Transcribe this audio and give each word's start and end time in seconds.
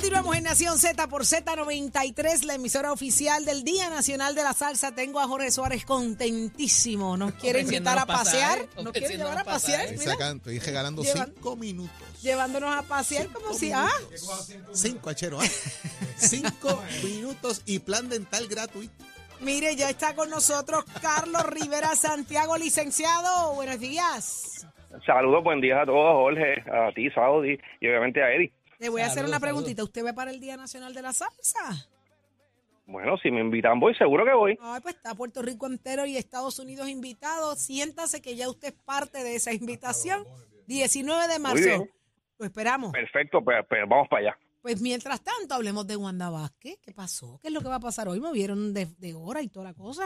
Continuamos 0.00 0.36
en 0.36 0.44
Nación 0.44 0.78
Z 0.78 1.08
por 1.08 1.22
Z93, 1.22 2.44
la 2.44 2.54
emisora 2.54 2.92
oficial 2.92 3.44
del 3.44 3.64
Día 3.64 3.90
Nacional 3.90 4.36
de 4.36 4.44
la 4.44 4.52
Salsa. 4.52 4.94
Tengo 4.94 5.18
a 5.18 5.26
Jorge 5.26 5.50
Suárez 5.50 5.84
contentísimo. 5.84 7.16
Nos 7.16 7.32
quiere 7.32 7.62
invitar 7.62 7.98
a 7.98 8.06
pasear. 8.06 8.60
Nos 8.80 8.92
quiere 8.92 9.16
llevar 9.16 9.38
a 9.38 9.42
pasear. 9.44 9.90
Mira, 9.98 10.12
sacando, 10.12 10.36
estoy 10.50 10.60
regalando 10.60 11.02
Llevan- 11.02 11.32
cinco 11.34 11.56
minutos. 11.56 12.22
llevándonos 12.22 12.76
a 12.76 12.82
pasear 12.82 13.26
como 13.30 13.52
si. 13.52 13.72
Ah, 13.72 13.88
Cinco, 14.72 15.10
achero. 15.10 15.40
¿ah? 15.40 15.44
cinco 16.16 16.80
minutos 17.02 17.62
y 17.66 17.80
plan 17.80 18.08
dental 18.08 18.46
gratuito. 18.46 19.04
mire, 19.40 19.74
ya 19.74 19.90
está 19.90 20.14
con 20.14 20.30
nosotros 20.30 20.84
Carlos 21.02 21.42
Rivera 21.46 21.96
Santiago, 21.96 22.56
licenciado. 22.56 23.52
Buenos 23.54 23.80
días. 23.80 24.64
Saludos, 25.04 25.42
buen 25.42 25.60
día 25.60 25.82
a 25.82 25.86
todos, 25.86 26.12
Jorge, 26.14 26.62
a 26.70 26.92
ti, 26.94 27.10
Saudi, 27.10 27.58
y 27.80 27.88
obviamente 27.88 28.22
a 28.22 28.32
Eddie. 28.32 28.52
Le 28.78 28.88
voy 28.88 29.02
a 29.02 29.06
hacer 29.06 29.24
una 29.24 29.40
preguntita. 29.40 29.82
¿Usted 29.82 30.04
va 30.04 30.12
para 30.12 30.30
el 30.30 30.40
Día 30.40 30.56
Nacional 30.56 30.94
de 30.94 31.02
la 31.02 31.12
Salsa? 31.12 31.88
Bueno, 32.86 33.18
si 33.18 33.30
me 33.30 33.40
invitan 33.40 33.78
voy, 33.78 33.94
seguro 33.94 34.24
que 34.24 34.32
voy. 34.32 34.58
Ay, 34.62 34.80
pues 34.80 34.94
está 34.94 35.14
Puerto 35.14 35.42
Rico 35.42 35.66
entero 35.66 36.06
y 36.06 36.16
Estados 36.16 36.58
Unidos 36.58 36.88
invitado. 36.88 37.54
Siéntase 37.54 38.22
que 38.22 38.34
ya 38.34 38.48
usted 38.48 38.68
es 38.68 38.74
parte 38.74 39.22
de 39.22 39.34
esa 39.34 39.52
invitación. 39.52 40.24
19 40.66 41.28
de 41.28 41.38
marzo. 41.38 41.88
Lo 42.38 42.46
esperamos. 42.46 42.92
Perfecto, 42.92 43.42
pues, 43.42 43.58
pues 43.68 43.82
vamos 43.86 44.08
para 44.08 44.28
allá. 44.28 44.38
Pues 44.62 44.80
mientras 44.80 45.22
tanto, 45.22 45.54
hablemos 45.54 45.86
de 45.86 45.96
Wanda 45.96 46.30
Vázquez. 46.30 46.78
¿Qué 46.82 46.92
pasó? 46.92 47.38
¿Qué 47.42 47.48
es 47.48 47.54
lo 47.54 47.60
que 47.60 47.68
va 47.68 47.76
a 47.76 47.80
pasar 47.80 48.08
hoy? 48.08 48.20
¿Movieron 48.20 48.72
de, 48.72 48.86
de 48.98 49.14
hora 49.14 49.42
y 49.42 49.48
toda 49.48 49.66
la 49.66 49.74
cosa? 49.74 50.04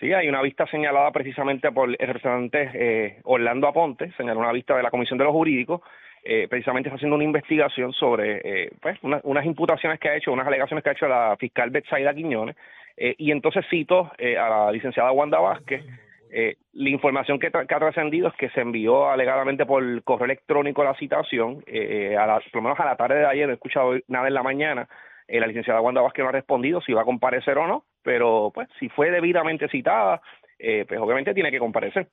Sí, 0.00 0.12
hay 0.12 0.28
una 0.28 0.42
vista 0.42 0.66
señalada 0.66 1.10
precisamente 1.12 1.70
por 1.70 1.88
el 1.88 1.96
representante 1.98 2.70
eh, 2.74 3.20
Orlando 3.24 3.68
Aponte, 3.68 4.12
señaló 4.16 4.40
una 4.40 4.52
vista 4.52 4.76
de 4.76 4.82
la 4.82 4.90
Comisión 4.90 5.18
de 5.18 5.24
los 5.24 5.32
Jurídicos, 5.32 5.80
eh, 6.24 6.48
precisamente 6.48 6.88
está 6.88 6.96
haciendo 6.96 7.16
una 7.16 7.24
investigación 7.24 7.92
sobre 7.92 8.40
eh, 8.44 8.70
pues, 8.80 8.98
una- 9.02 9.20
unas 9.24 9.44
imputaciones 9.44 10.00
que 10.00 10.08
ha 10.08 10.16
hecho, 10.16 10.32
unas 10.32 10.46
alegaciones 10.46 10.82
que 10.82 10.90
ha 10.90 10.92
hecho 10.94 11.06
la 11.06 11.36
fiscal 11.38 11.70
Betsaida 11.70 12.14
Quiñones, 12.14 12.56
eh, 12.96 13.14
y 13.18 13.30
entonces 13.30 13.64
cito 13.68 14.10
eh, 14.18 14.38
a 14.38 14.48
la 14.48 14.72
licenciada 14.72 15.12
Wanda 15.12 15.38
Vázquez, 15.38 15.84
eh, 16.30 16.56
la 16.72 16.88
información 16.90 17.38
que, 17.38 17.52
tra- 17.52 17.66
que 17.66 17.74
ha 17.74 17.78
trascendido 17.78 18.28
es 18.28 18.34
que 18.34 18.48
se 18.50 18.60
envió 18.60 19.08
alegadamente 19.10 19.66
por 19.66 20.02
correo 20.02 20.24
electrónico 20.24 20.82
la 20.82 20.94
citación, 20.96 21.62
eh, 21.66 22.16
a 22.18 22.26
la- 22.26 22.40
por 22.40 22.54
lo 22.56 22.62
menos 22.62 22.80
a 22.80 22.84
la 22.86 22.96
tarde 22.96 23.16
de 23.16 23.26
ayer, 23.26 23.46
no 23.46 23.52
he 23.52 23.54
escuchado 23.54 23.94
nada 24.08 24.26
en 24.28 24.34
la 24.34 24.42
mañana, 24.42 24.88
eh, 25.28 25.38
la 25.40 25.46
licenciada 25.46 25.80
Wanda 25.80 26.00
Vázquez 26.00 26.22
no 26.22 26.28
ha 26.30 26.32
respondido 26.32 26.80
si 26.80 26.92
va 26.92 27.02
a 27.02 27.04
comparecer 27.04 27.56
o 27.58 27.66
no, 27.66 27.84
pero 28.02 28.50
pues 28.54 28.68
si 28.80 28.88
fue 28.88 29.10
debidamente 29.10 29.68
citada, 29.68 30.20
eh, 30.58 30.84
pues 30.88 30.98
obviamente 31.00 31.34
tiene 31.34 31.50
que 31.50 31.58
comparecer. 31.58 32.08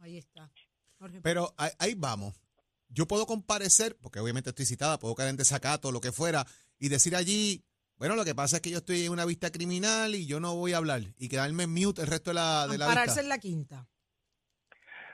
Ahí 0.00 0.18
está. 0.18 0.48
Jorge. 0.98 1.20
Pero 1.22 1.48
ahí, 1.58 1.70
ahí 1.78 1.94
vamos. 1.96 2.38
Yo 2.92 3.06
puedo 3.06 3.24
comparecer, 3.26 3.96
porque 4.02 4.18
obviamente 4.20 4.50
estoy 4.50 4.66
citada, 4.66 4.98
puedo 4.98 5.14
caer 5.14 5.30
en 5.30 5.36
desacato, 5.36 5.92
lo 5.92 6.00
que 6.00 6.12
fuera, 6.12 6.44
y 6.78 6.88
decir 6.88 7.14
allí, 7.16 7.62
bueno, 7.98 8.16
lo 8.16 8.24
que 8.24 8.34
pasa 8.34 8.56
es 8.56 8.62
que 8.62 8.70
yo 8.70 8.78
estoy 8.78 9.04
en 9.06 9.12
una 9.12 9.24
vista 9.24 9.50
criminal 9.50 10.14
y 10.14 10.26
yo 10.26 10.40
no 10.40 10.56
voy 10.56 10.72
a 10.72 10.78
hablar 10.78 11.00
y 11.18 11.28
quedarme 11.28 11.64
en 11.64 11.72
mute 11.74 12.00
el 12.02 12.08
resto 12.08 12.30
de 12.30 12.34
la, 12.34 12.66
de 12.66 12.78
la 12.78 12.86
Pararse 12.86 13.06
vista. 13.10 13.20
en 13.22 13.28
la 13.28 13.38
quinta. 13.38 13.86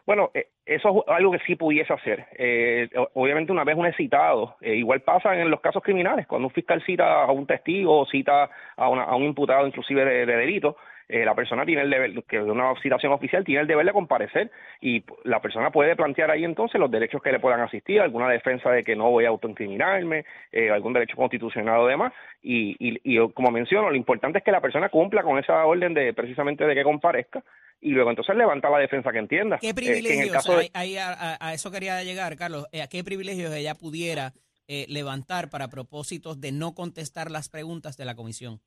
Bueno, 0.07 0.31
eh, 0.35 0.53
eso 0.65 0.89
es 1.05 1.05
algo 1.09 1.33
que 1.33 1.41
sí 1.47 1.57
pudiese 1.57 1.93
hacer. 1.93 2.29
Eh, 2.39 2.89
obviamente 3.15 3.51
una 3.51 3.65
vez 3.65 3.77
uno 3.77 3.89
es 3.89 3.97
citado, 3.97 4.57
eh, 4.61 4.77
igual 4.77 5.03
pasa 5.03 5.35
en 5.35 5.51
los 5.51 5.61
casos 5.61 5.83
criminales, 5.83 6.29
cuando 6.29 6.47
un 6.47 6.55
fiscal 6.55 6.81
cita 6.87 7.25
a 7.25 7.33
un 7.33 7.45
testigo 7.47 8.01
o 8.03 8.07
cita 8.07 8.49
a, 8.77 8.89
una- 8.89 9.03
a 9.03 9.17
un 9.17 9.25
imputado 9.25 9.67
inclusive 9.67 10.05
de, 10.05 10.25
de 10.27 10.37
delito, 10.37 10.77
eh, 11.09 11.25
la 11.25 11.35
persona 11.35 11.65
tiene 11.65 11.83
el 11.83 11.91
deber, 11.91 12.25
que 12.25 12.39
de 12.39 12.51
una 12.51 12.73
citación 12.83 13.13
oficial 13.13 13.45
tiene 13.45 13.61
el 13.63 13.67
deber 13.67 13.87
de 13.87 13.93
comparecer 13.93 14.51
y 14.81 15.05
la 15.25 15.41
persona 15.41 15.71
puede 15.71 15.95
plantear 15.97 16.31
ahí 16.31 16.45
entonces 16.45 16.81
los 16.81 16.91
derechos 16.91 17.23
que 17.23 17.33
le 17.33 17.39
puedan 17.41 17.61
asistir, 17.61 18.01
alguna 18.01 18.29
defensa 18.29 18.71
de 18.71 18.83
que 18.85 18.97
no 18.97 19.11
voy 19.11 19.25
a 19.25 19.29
autoincriminarme, 19.29 20.25
eh, 20.53 20.71
algún 20.71 20.93
derecho 20.93 21.17
constitucional 21.17 21.81
o 21.81 21.87
demás. 21.87 22.13
Y, 22.43 22.77
y, 22.79 22.99
y 23.05 23.33
como 23.33 23.51
menciono, 23.51 23.91
lo 23.91 23.97
importante 23.97 24.39
es 24.39 24.45
que 24.45 24.53
la 24.53 24.61
persona 24.61 24.89
cumpla 24.89 25.23
con 25.23 25.39
esa 25.39 25.65
orden 25.65 25.95
de 25.95 26.13
precisamente 26.15 26.65
de 26.67 26.75
que 26.75 26.83
comparezca 26.85 27.43
y 27.81 27.91
luego 27.91 28.11
entonces 28.11 28.35
levanta 28.37 28.71
la 28.71 28.79
defensa 28.79 29.13
que 29.13 29.19
entienda. 29.19 29.59
¿Qué 29.59 29.69
Eh, 29.69 29.71
que 29.71 29.75
privilegios? 29.75 30.19
en 30.19 30.23
el 30.23 30.31
caso 30.33 30.53
de- 30.57 30.71
ahí- 30.75 30.97
ahí 30.97 30.97
a, 30.99 31.53
eso 31.55 31.71
quería 31.71 32.03
llegar, 32.03 32.37
Carlos. 32.37 32.67
Eh, 32.73 32.83
¿A 32.83 32.89
qué 32.89 33.05
privilegios 33.05 33.53
ella 33.55 33.75
pudiera 33.75 34.33
eh, 34.69 34.85
levantar 34.89 35.49
para 35.51 35.69
propósitos 35.69 36.41
de 36.41 36.51
no 36.51 36.75
contestar 36.75 37.31
las 37.31 37.49
preguntas 37.49 37.97
de 37.97 38.05
la 38.05 38.17
comisión? 38.17 38.59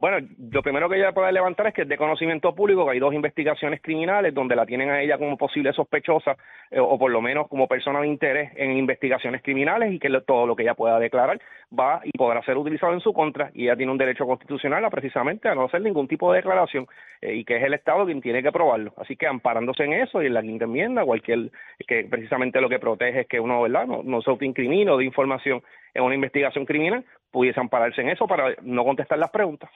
Bueno, 0.00 0.26
lo 0.52 0.62
primero 0.62 0.88
que 0.88 0.96
ella 0.96 1.12
puede 1.12 1.32
levantar 1.32 1.68
es 1.68 1.74
que 1.74 1.82
es 1.82 1.88
de 1.88 1.96
conocimiento 1.96 2.54
público 2.54 2.84
que 2.84 2.92
hay 2.92 2.98
dos 2.98 3.14
investigaciones 3.14 3.80
criminales 3.80 4.34
donde 4.34 4.56
la 4.56 4.66
tienen 4.66 4.90
a 4.90 5.00
ella 5.00 5.16
como 5.16 5.38
posible 5.38 5.72
sospechosa 5.72 6.36
eh, 6.70 6.80
o 6.80 6.98
por 6.98 7.10
lo 7.10 7.22
menos 7.22 7.48
como 7.48 7.68
persona 7.68 8.00
de 8.00 8.08
interés 8.08 8.52
en 8.56 8.76
investigaciones 8.76 9.40
criminales 9.42 9.92
y 9.92 9.98
que 9.98 10.10
todo 10.26 10.46
lo 10.46 10.56
que 10.56 10.64
ella 10.64 10.74
pueda 10.74 10.98
declarar 10.98 11.40
va 11.72 12.00
y 12.04 12.10
podrá 12.18 12.42
ser 12.42 12.56
utilizado 12.56 12.92
en 12.92 13.00
su 13.00 13.12
contra 13.12 13.50
y 13.54 13.64
ella 13.64 13.76
tiene 13.76 13.92
un 13.92 13.98
derecho 13.98 14.26
constitucional 14.26 14.84
a 14.84 14.90
precisamente 14.90 15.48
a 15.48 15.54
no 15.54 15.64
hacer 15.64 15.80
ningún 15.80 16.08
tipo 16.08 16.30
de 16.32 16.38
declaración 16.38 16.86
eh, 17.22 17.36
y 17.36 17.44
que 17.44 17.56
es 17.56 17.62
el 17.62 17.74
Estado 17.74 18.04
quien 18.04 18.20
tiene 18.20 18.42
que 18.42 18.52
probarlo. 18.52 18.92
Así 18.98 19.16
que 19.16 19.26
amparándose 19.26 19.84
en 19.84 19.94
eso 19.94 20.22
y 20.22 20.26
en 20.26 20.34
la 20.34 20.42
quinta 20.42 20.64
enmienda, 20.64 21.04
cualquier 21.04 21.50
que 21.86 22.04
precisamente 22.10 22.60
lo 22.60 22.68
que 22.68 22.78
protege 22.78 23.20
es 23.20 23.26
que 23.28 23.40
uno, 23.40 23.62
¿verdad?, 23.62 23.86
no, 23.86 24.02
no 24.02 24.20
se 24.20 24.30
autoincrimine 24.30 24.90
o 24.90 24.98
de 24.98 25.04
información 25.04 25.62
en 25.94 26.02
una 26.02 26.14
investigación 26.14 26.66
criminal, 26.66 27.04
pudiese 27.30 27.60
ampararse 27.60 28.00
en 28.00 28.10
eso 28.10 28.26
para 28.26 28.54
no 28.62 28.84
contestar 28.84 29.18
las 29.18 29.30
preguntas. 29.30 29.70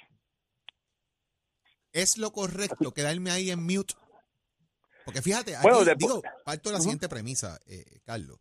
¿Es 1.92 2.18
lo 2.18 2.32
correcto 2.32 2.92
quedarme 2.92 3.30
ahí 3.30 3.50
en 3.50 3.62
mute? 3.64 3.94
Porque 5.04 5.22
fíjate, 5.22 5.56
aquí, 5.56 5.66
Bueno, 5.66 5.94
digo, 5.96 6.22
parto 6.44 6.68
de 6.68 6.74
la 6.74 6.80
siguiente 6.80 7.08
premisa, 7.08 7.58
eh, 7.66 8.00
Carlos. 8.04 8.38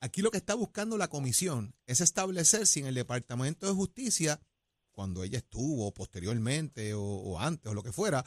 Aquí 0.00 0.22
lo 0.22 0.30
que 0.30 0.36
está 0.36 0.54
buscando 0.54 0.96
la 0.96 1.08
comisión 1.08 1.74
es 1.86 2.00
establecer 2.00 2.66
si 2.66 2.80
en 2.80 2.86
el 2.86 2.94
Departamento 2.94 3.66
de 3.66 3.72
Justicia, 3.72 4.38
cuando 4.92 5.24
ella 5.24 5.38
estuvo, 5.38 5.92
posteriormente 5.92 6.94
o, 6.94 7.02
o 7.02 7.40
antes 7.40 7.72
o 7.72 7.74
lo 7.74 7.82
que 7.82 7.90
fuera, 7.90 8.24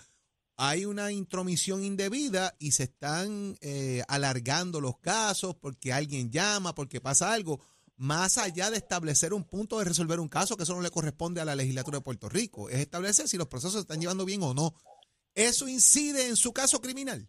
hay 0.57 0.85
una 0.85 1.11
intromisión 1.11 1.83
indebida 1.83 2.55
y 2.57 2.71
se 2.71 2.83
están 2.83 3.57
eh, 3.61 4.03
alargando 4.07 4.81
los 4.81 4.97
casos 4.97 5.55
porque 5.55 5.93
alguien 5.93 6.31
llama, 6.31 6.73
porque 6.73 6.99
pasa 6.99 7.31
algo, 7.31 7.61
más 7.97 8.37
allá 8.37 8.69
de 8.69 8.77
establecer 8.77 9.33
un 9.33 9.43
punto 9.43 9.79
de 9.79 9.85
resolver 9.85 10.19
un 10.19 10.29
caso, 10.29 10.55
que 10.55 10.63
eso 10.63 10.75
no 10.75 10.81
le 10.81 10.91
corresponde 10.91 11.41
a 11.41 11.45
la 11.45 11.55
legislatura 11.55 11.97
de 11.97 12.03
Puerto 12.03 12.29
Rico, 12.29 12.69
es 12.69 12.79
establecer 12.79 13.27
si 13.27 13.37
los 13.37 13.47
procesos 13.47 13.73
se 13.73 13.79
están 13.79 13.99
llevando 13.99 14.25
bien 14.25 14.43
o 14.43 14.53
no. 14.53 14.71
¿Eso 15.35 15.67
incide 15.67 16.27
en 16.27 16.35
su 16.35 16.53
caso 16.53 16.79
criminal? 16.81 17.27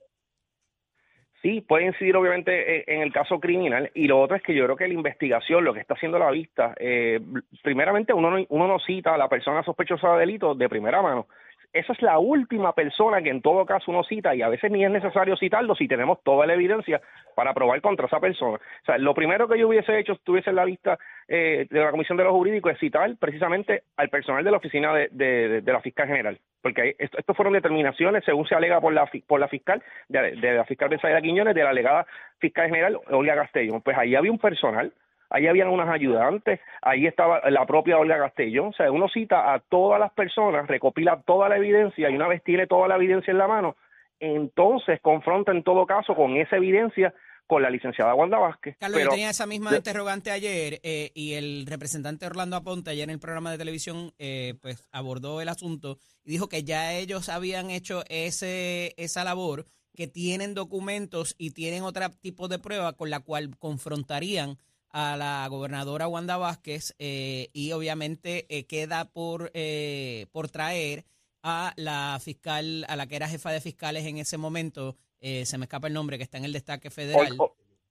Sí, 1.42 1.60
puede 1.60 1.86
incidir 1.86 2.16
obviamente 2.16 2.78
eh, 2.78 2.84
en 2.88 3.00
el 3.00 3.12
caso 3.12 3.38
criminal 3.38 3.90
y 3.94 4.08
lo 4.08 4.20
otro 4.20 4.36
es 4.36 4.42
que 4.42 4.54
yo 4.54 4.64
creo 4.64 4.76
que 4.76 4.88
la 4.88 4.94
investigación, 4.94 5.64
lo 5.64 5.72
que 5.72 5.80
está 5.80 5.94
haciendo 5.94 6.18
la 6.18 6.30
vista, 6.32 6.74
eh, 6.80 7.20
primeramente 7.62 8.12
uno 8.12 8.30
no, 8.30 8.44
uno 8.48 8.66
no 8.66 8.78
cita 8.80 9.14
a 9.14 9.18
la 9.18 9.28
persona 9.28 9.62
sospechosa 9.62 10.14
de 10.14 10.20
delito 10.20 10.54
de 10.54 10.68
primera 10.68 11.00
mano. 11.00 11.28
Esa 11.72 11.92
es 11.92 12.00
la 12.02 12.18
última 12.18 12.72
persona 12.72 13.20
que 13.20 13.28
en 13.30 13.42
todo 13.42 13.66
caso 13.66 13.90
uno 13.90 14.02
cita 14.02 14.34
y 14.34 14.40
a 14.42 14.48
veces 14.48 14.70
ni 14.70 14.84
es 14.84 14.90
necesario 14.90 15.36
citarlo 15.36 15.74
si 15.74 15.86
tenemos 15.86 16.22
toda 16.22 16.46
la 16.46 16.54
evidencia 16.54 17.00
para 17.34 17.52
probar 17.52 17.80
contra 17.82 18.06
esa 18.06 18.20
persona. 18.20 18.56
O 18.56 18.84
sea, 18.86 18.96
lo 18.98 19.14
primero 19.14 19.46
que 19.46 19.58
yo 19.58 19.68
hubiese 19.68 19.98
hecho 19.98 20.14
si 20.14 20.18
estuviese 20.18 20.50
en 20.50 20.56
la 20.56 20.64
vista 20.64 20.98
eh, 21.28 21.66
de 21.68 21.80
la 21.80 21.90
Comisión 21.90 22.16
de 22.16 22.24
los 22.24 22.32
Jurídicos 22.32 22.72
es 22.72 22.78
citar 22.80 23.14
precisamente 23.18 23.82
al 23.96 24.08
personal 24.08 24.42
de 24.42 24.50
la 24.50 24.56
oficina 24.56 24.94
de, 24.94 25.08
de- 25.12 25.60
de- 25.60 25.72
la 25.72 25.80
fiscal 25.82 26.08
general, 26.08 26.38
porque 26.62 26.96
esto, 26.98 27.18
esto 27.18 27.34
fueron 27.34 27.52
determinaciones, 27.52 28.24
según 28.24 28.46
se 28.48 28.54
alega 28.54 28.80
por 28.80 28.92
la 28.94 29.08
por 29.26 29.38
la 29.38 29.48
fiscal, 29.48 29.82
de, 30.08 30.34
la 30.36 30.64
fiscal 30.64 30.88
Besaida 30.88 31.20
Quiñones, 31.20 31.54
de 31.54 31.62
la 31.64 31.70
alegada 31.70 32.06
fiscal 32.38 32.68
general 32.70 32.98
Olga 33.10 33.34
Castellón. 33.36 33.82
Pues 33.82 33.96
ahí 33.98 34.14
había 34.14 34.32
un 34.32 34.38
personal 34.38 34.92
ahí 35.30 35.46
habían 35.46 35.68
unas 35.68 35.88
ayudantes, 35.88 36.60
ahí 36.82 37.06
estaba 37.06 37.40
la 37.50 37.66
propia 37.66 37.98
Olga 37.98 38.18
Castellón, 38.18 38.68
o 38.68 38.72
sea, 38.72 38.90
uno 38.90 39.08
cita 39.08 39.52
a 39.52 39.60
todas 39.60 40.00
las 40.00 40.12
personas, 40.12 40.66
recopila 40.66 41.22
toda 41.26 41.48
la 41.48 41.56
evidencia 41.56 42.10
y 42.10 42.14
una 42.14 42.28
vez 42.28 42.42
tiene 42.44 42.66
toda 42.66 42.88
la 42.88 42.96
evidencia 42.96 43.30
en 43.30 43.38
la 43.38 43.46
mano, 43.48 43.76
entonces 44.20 45.00
confronta 45.00 45.52
en 45.52 45.62
todo 45.62 45.86
caso 45.86 46.14
con 46.14 46.36
esa 46.36 46.56
evidencia 46.56 47.14
con 47.46 47.62
la 47.62 47.70
licenciada 47.70 48.14
Wanda 48.14 48.38
Vázquez. 48.38 48.76
Carlos, 48.78 48.98
Pero- 48.98 49.10
yo 49.10 49.14
tenía 49.14 49.30
esa 49.30 49.46
misma 49.46 49.70
de- 49.70 49.78
interrogante 49.78 50.30
ayer 50.30 50.80
eh, 50.82 51.10
y 51.14 51.32
el 51.32 51.64
representante 51.66 52.26
Orlando 52.26 52.56
Aponte 52.56 52.90
ayer 52.90 53.04
en 53.04 53.10
el 53.10 53.20
programa 53.20 53.50
de 53.50 53.56
televisión 53.56 54.12
eh, 54.18 54.54
pues 54.60 54.86
abordó 54.92 55.40
el 55.40 55.48
asunto 55.48 55.96
y 56.24 56.30
dijo 56.32 56.48
que 56.50 56.62
ya 56.64 56.92
ellos 56.92 57.30
habían 57.30 57.70
hecho 57.70 58.02
ese 58.10 58.92
esa 58.98 59.24
labor, 59.24 59.64
que 59.94 60.06
tienen 60.08 60.52
documentos 60.54 61.34
y 61.38 61.52
tienen 61.52 61.84
otro 61.84 62.10
tipo 62.20 62.48
de 62.48 62.58
prueba 62.58 62.92
con 62.92 63.08
la 63.08 63.20
cual 63.20 63.56
confrontarían 63.58 64.58
a 64.90 65.16
la 65.16 65.46
gobernadora 65.48 66.08
Wanda 66.08 66.36
Vázquez 66.36 66.94
eh, 66.98 67.50
y 67.52 67.72
obviamente 67.72 68.46
eh, 68.48 68.66
queda 68.66 69.10
por, 69.10 69.50
eh, 69.54 70.26
por 70.32 70.48
traer 70.48 71.04
a 71.42 71.72
la 71.76 72.18
fiscal, 72.22 72.84
a 72.88 72.96
la 72.96 73.06
que 73.06 73.16
era 73.16 73.28
jefa 73.28 73.50
de 73.52 73.60
fiscales 73.60 74.06
en 74.06 74.18
ese 74.18 74.38
momento, 74.38 74.96
eh, 75.20 75.46
se 75.46 75.58
me 75.58 75.64
escapa 75.66 75.86
el 75.88 75.94
nombre, 75.94 76.18
que 76.18 76.24
está 76.24 76.38
en 76.38 76.44
el 76.44 76.52
destaque 76.52 76.90
federal. 76.90 77.36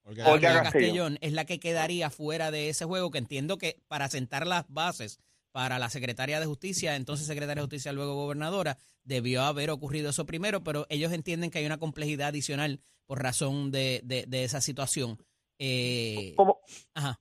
Olga, 0.03 0.31
Olga 0.31 0.63
Castellón. 0.63 0.63
Castellón 0.63 1.17
es 1.21 1.33
la 1.33 1.45
que 1.45 1.59
quedaría 1.59 2.09
fuera 2.09 2.51
de 2.51 2.69
ese 2.69 2.85
juego, 2.85 3.11
que 3.11 3.17
entiendo 3.17 3.57
que 3.57 3.81
para 3.87 4.07
sentar 4.09 4.47
las 4.47 4.65
bases 4.69 5.19
para 5.51 5.79
la 5.79 5.89
secretaria 5.89 6.39
de 6.39 6.45
Justicia, 6.45 6.95
entonces 6.95 7.25
secretaria 7.25 7.55
de 7.55 7.65
Justicia, 7.65 7.91
luego 7.91 8.15
gobernadora, 8.15 8.77
debió 9.03 9.43
haber 9.43 9.69
ocurrido 9.71 10.11
eso 10.11 10.25
primero, 10.25 10.63
pero 10.63 10.85
ellos 10.89 11.11
entienden 11.11 11.49
que 11.49 11.59
hay 11.59 11.65
una 11.65 11.79
complejidad 11.79 12.27
adicional 12.29 12.79
por 13.05 13.23
razón 13.23 13.71
de, 13.71 14.01
de, 14.03 14.25
de 14.27 14.43
esa 14.43 14.61
situación. 14.61 15.17
Eh, 15.59 16.33
Como, 16.35 16.59
ajá. 16.93 17.19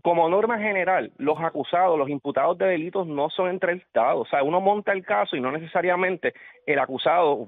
Como 0.00 0.28
norma 0.28 0.58
general, 0.58 1.12
los 1.18 1.38
acusados, 1.40 1.98
los 1.98 2.08
imputados 2.08 2.58
de 2.58 2.66
delitos 2.66 3.06
no 3.06 3.28
son 3.30 3.50
entrevistados. 3.50 4.26
O 4.26 4.30
sea, 4.30 4.42
uno 4.42 4.60
monta 4.60 4.92
el 4.92 5.04
caso 5.04 5.36
y 5.36 5.40
no 5.40 5.52
necesariamente 5.52 6.34
el 6.66 6.78
acusado, 6.78 7.44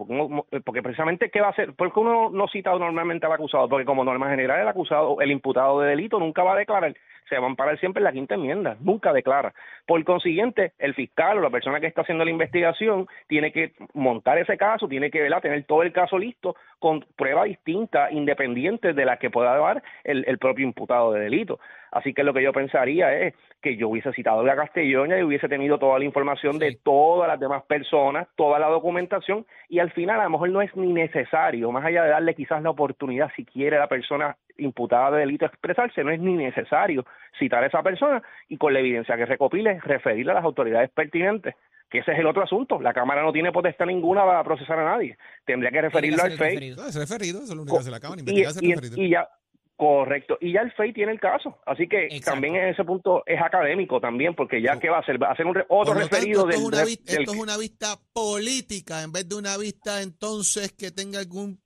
porque 0.65 0.83
precisamente, 0.83 1.31
¿qué 1.31 1.41
va 1.41 1.49
a 1.49 1.51
hacer? 1.51 1.75
¿Por 1.75 1.93
qué 1.93 2.01
uno 2.01 2.31
no 2.31 2.47
cita 2.49 2.71
normalmente 2.79 3.27
al 3.27 3.33
acusado? 3.33 3.69
Porque 3.69 3.87
como 3.87 4.05
norma 4.05 4.31
general, 4.31 4.61
el 4.61 4.69
acusado, 4.69 5.21
el 5.21 5.33
imputado 5.33 5.81
de 5.81 5.91
delito 5.91 6.21
nunca 6.21 6.43
va 6.43 6.55
a 6.55 6.59
declarar. 6.59 6.95
Se 7.29 7.39
va 7.39 7.47
a 7.47 7.49
amparar 7.49 7.79
siempre 7.81 8.01
en 8.01 8.05
la 8.05 8.13
quinta 8.13 8.35
enmienda, 8.35 8.77
nunca 8.81 9.13
declara. 9.13 9.55
Por 9.87 10.05
consiguiente, 10.05 10.73
el 10.79 10.95
fiscal 10.95 11.39
o 11.39 11.41
la 11.41 11.51
persona 11.51 11.81
que 11.81 11.87
está 11.87 12.03
haciendo 12.03 12.25
la 12.25 12.31
investigación 12.31 13.09
tiene 13.27 13.51
que 13.51 13.73
montar 13.95 14.39
ese 14.39 14.59
caso, 14.59 14.87
tiene 14.87 15.11
que 15.11 15.27
tener 15.41 15.65
todo 15.65 15.83
el 15.83 15.93
caso 15.93 16.19
listo 16.19 16.55
con 16.79 17.01
pruebas 17.17 17.47
distintas, 17.47 18.13
independientes 18.13 18.95
de 18.95 19.05
las 19.07 19.19
que 19.19 19.31
pueda 19.31 19.57
dar 19.57 19.83
el, 20.05 20.25
el 20.29 20.39
propio 20.39 20.67
imputado 20.67 21.13
de 21.13 21.21
delito. 21.21 21.59
Así 21.95 22.13
que 22.13 22.25
lo 22.25 22.35
que 22.35 22.43
yo 22.43 22.53
pensaría 22.53 23.17
es 23.17 23.35
que 23.63 23.77
yo 23.77 23.89
hubiese 23.89 24.13
citado 24.13 24.41
a 24.41 24.45
la 24.45 24.57
Castelloña 24.57 25.17
y 25.19 25.23
hubiese 25.23 25.49
tenido 25.49 25.79
toda 25.79 25.99
la 26.01 26.05
información 26.05 26.59
de 26.59 26.77
todas 26.83 27.29
las 27.29 27.39
demás 27.39 27.63
personas, 27.63 28.27
toda 28.37 28.59
la 28.59 28.67
documentación, 28.67 29.47
y 29.69 29.79
al 29.79 29.93
final 29.93 30.21
a 30.21 30.25
lo 30.25 30.31
mejor 30.31 30.51
no 30.51 30.61
es 30.61 30.75
ni 30.75 30.93
necesario, 30.93 31.71
más 31.71 31.85
allá 31.85 32.03
de 32.03 32.11
darle 32.11 32.35
quizás 32.35 32.61
la 32.63 32.71
oportunidad 32.71 33.31
si 33.37 33.45
quiere 33.45 33.79
la 33.79 33.87
persona 33.87 34.37
imputada 34.59 35.13
de 35.13 35.21
delito 35.21 35.47
expresarse, 35.47 36.03
no 36.03 36.11
es 36.11 36.19
ni 36.21 36.35
necesario 36.35 37.07
citar 37.39 37.63
a 37.63 37.69
esa 37.69 37.83
persona 37.83 38.23
y 38.49 38.57
con 38.57 38.73
la 38.73 38.81
evidencia 38.81 39.17
que 39.17 39.27
recopile 39.27 39.79
referirla 39.81 40.33
a 40.33 40.37
las 40.37 40.45
autoridades 40.45 40.91
pertinentes 40.91 41.55
que 41.91 41.99
ese 42.01 42.11
es 42.13 42.19
el 42.19 42.27
otro 42.27 42.43
asunto. 42.43 42.81
La 42.81 42.93
Cámara 42.93 43.23
no 43.23 43.31
tiene 43.33 43.53
potestad 43.53 43.87
ninguna 43.87 44.25
para 44.25 44.43
procesar 44.43 44.81
a 44.81 44.85
nadie. 44.85 45.17
Tendría 45.45 45.71
que 45.71 45.83
referirlo 45.83 46.25
al 46.25 46.33
FEI. 46.33 46.75
No, 46.75 46.87
es 46.89 46.97
referido, 46.97 47.39
eso 47.39 47.53
es 47.53 47.57
lo 47.57 47.63
único 47.63 47.77
que 47.77 47.81
hace 47.83 47.91
la 47.93 48.01
Cámara, 48.01 48.21
Y, 48.27 48.41
y- 48.41 48.45
referido. 48.75 49.01
y 49.01 49.11
ya, 49.11 49.29
correcto. 49.77 50.39
Y 50.41 50.53
ya 50.53 50.61
el 50.61 50.73
FEI 50.73 50.93
tiene 50.93 51.13
el 51.13 51.21
caso. 51.21 51.59
Así 51.67 51.89
que 51.89 52.07
Exacto. 52.07 52.31
también 52.33 52.57
en 52.57 52.69
ese 52.69 52.85
punto 52.85 53.23
es 53.27 53.41
académico 53.41 54.01
también, 54.01 54.35
porque 54.35 54.63
ya 54.63 54.79
¿qué 54.79 54.89
va 54.89 54.99
a 54.99 55.01
hacer? 55.01 55.21
Va 55.23 55.29
a 55.29 55.33
hacer 55.33 55.47
un 55.47 55.55
re- 55.55 55.67
otro 55.69 55.95
lo 55.95 56.01
tanto, 56.01 56.15
referido 56.17 56.41
esto, 56.49 56.51
es 56.51 56.57
del, 56.57 56.67
una, 56.67 56.85
vi- 56.85 56.99
del- 57.05 57.19
esto 57.21 57.33
es 57.33 57.39
una 57.41 57.57
vista 57.57 57.97
política 58.13 59.03
en 59.03 59.13
vez 59.13 59.29
de 59.29 59.35
una 59.35 59.57
vista 59.57 60.01
entonces 60.03 60.73
que 60.73 60.91
tenga 60.91 61.19
algún 61.19 61.61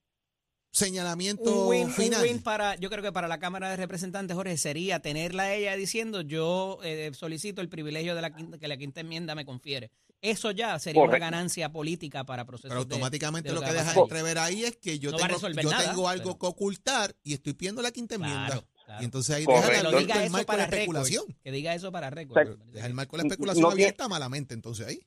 señalamiento 0.71 1.63
un 1.65 1.69
win, 1.69 1.85
un 1.87 1.91
final. 1.93 2.23
win 2.23 2.43
para, 2.43 2.77
yo 2.77 2.91
creo 2.91 3.03
que 3.03 3.11
para 3.13 3.27
la 3.27 3.39
Cámara 3.39 3.71
de 3.71 3.77
Representantes, 3.77 4.37
Jorge, 4.37 4.57
sería 4.57 5.01
tenerla 5.01 5.53
ella 5.55 5.75
diciendo 5.77 6.21
yo 6.21 6.79
eh, 6.85 7.11
solicito 7.15 7.61
el 7.63 7.69
privilegio 7.69 8.15
de 8.15 8.23
la 8.23 8.35
quinta, 8.35 8.59
que 8.59 8.69
la 8.69 8.77
quinta 8.77 9.01
enmienda 9.01 9.35
me 9.35 9.45
confiere. 9.45 9.91
Eso 10.21 10.51
ya 10.51 10.79
sería 10.79 11.01
Correcto. 11.01 11.17
una 11.17 11.31
ganancia 11.31 11.71
política 11.71 12.25
para 12.25 12.45
procesos 12.45 12.71
Pero 12.71 12.85
de- 12.85 12.95
automáticamente 12.95 13.49
de 13.51 13.55
lo 13.55 13.61
que 13.61 13.73
deja 13.73 13.85
pasar. 13.85 14.03
entrever 14.03 14.39
ahí 14.39 14.65
es 14.65 14.77
que 14.77 14.99
yo 14.99 15.13
No 15.13 15.17
tengo, 15.19 15.39
yo 15.39 15.71
nada, 15.71 15.91
tengo 15.91 16.09
algo 16.09 16.25
pero- 16.25 16.39
que 16.39 16.47
ocultar 16.47 17.15
y 17.23 17.35
estoy 17.35 17.55
pidiendo 17.55 17.83
la 17.83 17.93
quinta 17.93 18.17
enmienda. 18.17 18.47
Claro, 18.47 18.67
claro. 18.85 19.03
Y 19.03 19.05
entonces 19.05 19.37
ahí 19.37 19.45
Correcto. 19.45 19.69
deja 19.93 20.15
el, 20.19 20.25
el 20.25 20.31
marco 20.31 20.53
de 20.53 20.59
la 20.59 20.65
especulación. 20.65 21.25
Que 21.43 21.53
diga 21.53 21.75
eso 21.75 21.93
para 21.93 22.11
récord. 22.11 22.39
Exacto. 22.39 22.65
Deja 22.73 22.87
el 22.87 22.95
marco 22.95 23.17
de 23.17 23.23
la 23.23 23.27
especulación 23.29 23.63
No 23.63 23.71
abierta 23.71 24.09
malamente 24.09 24.55
entonces 24.55 24.87
ahí. 24.89 25.01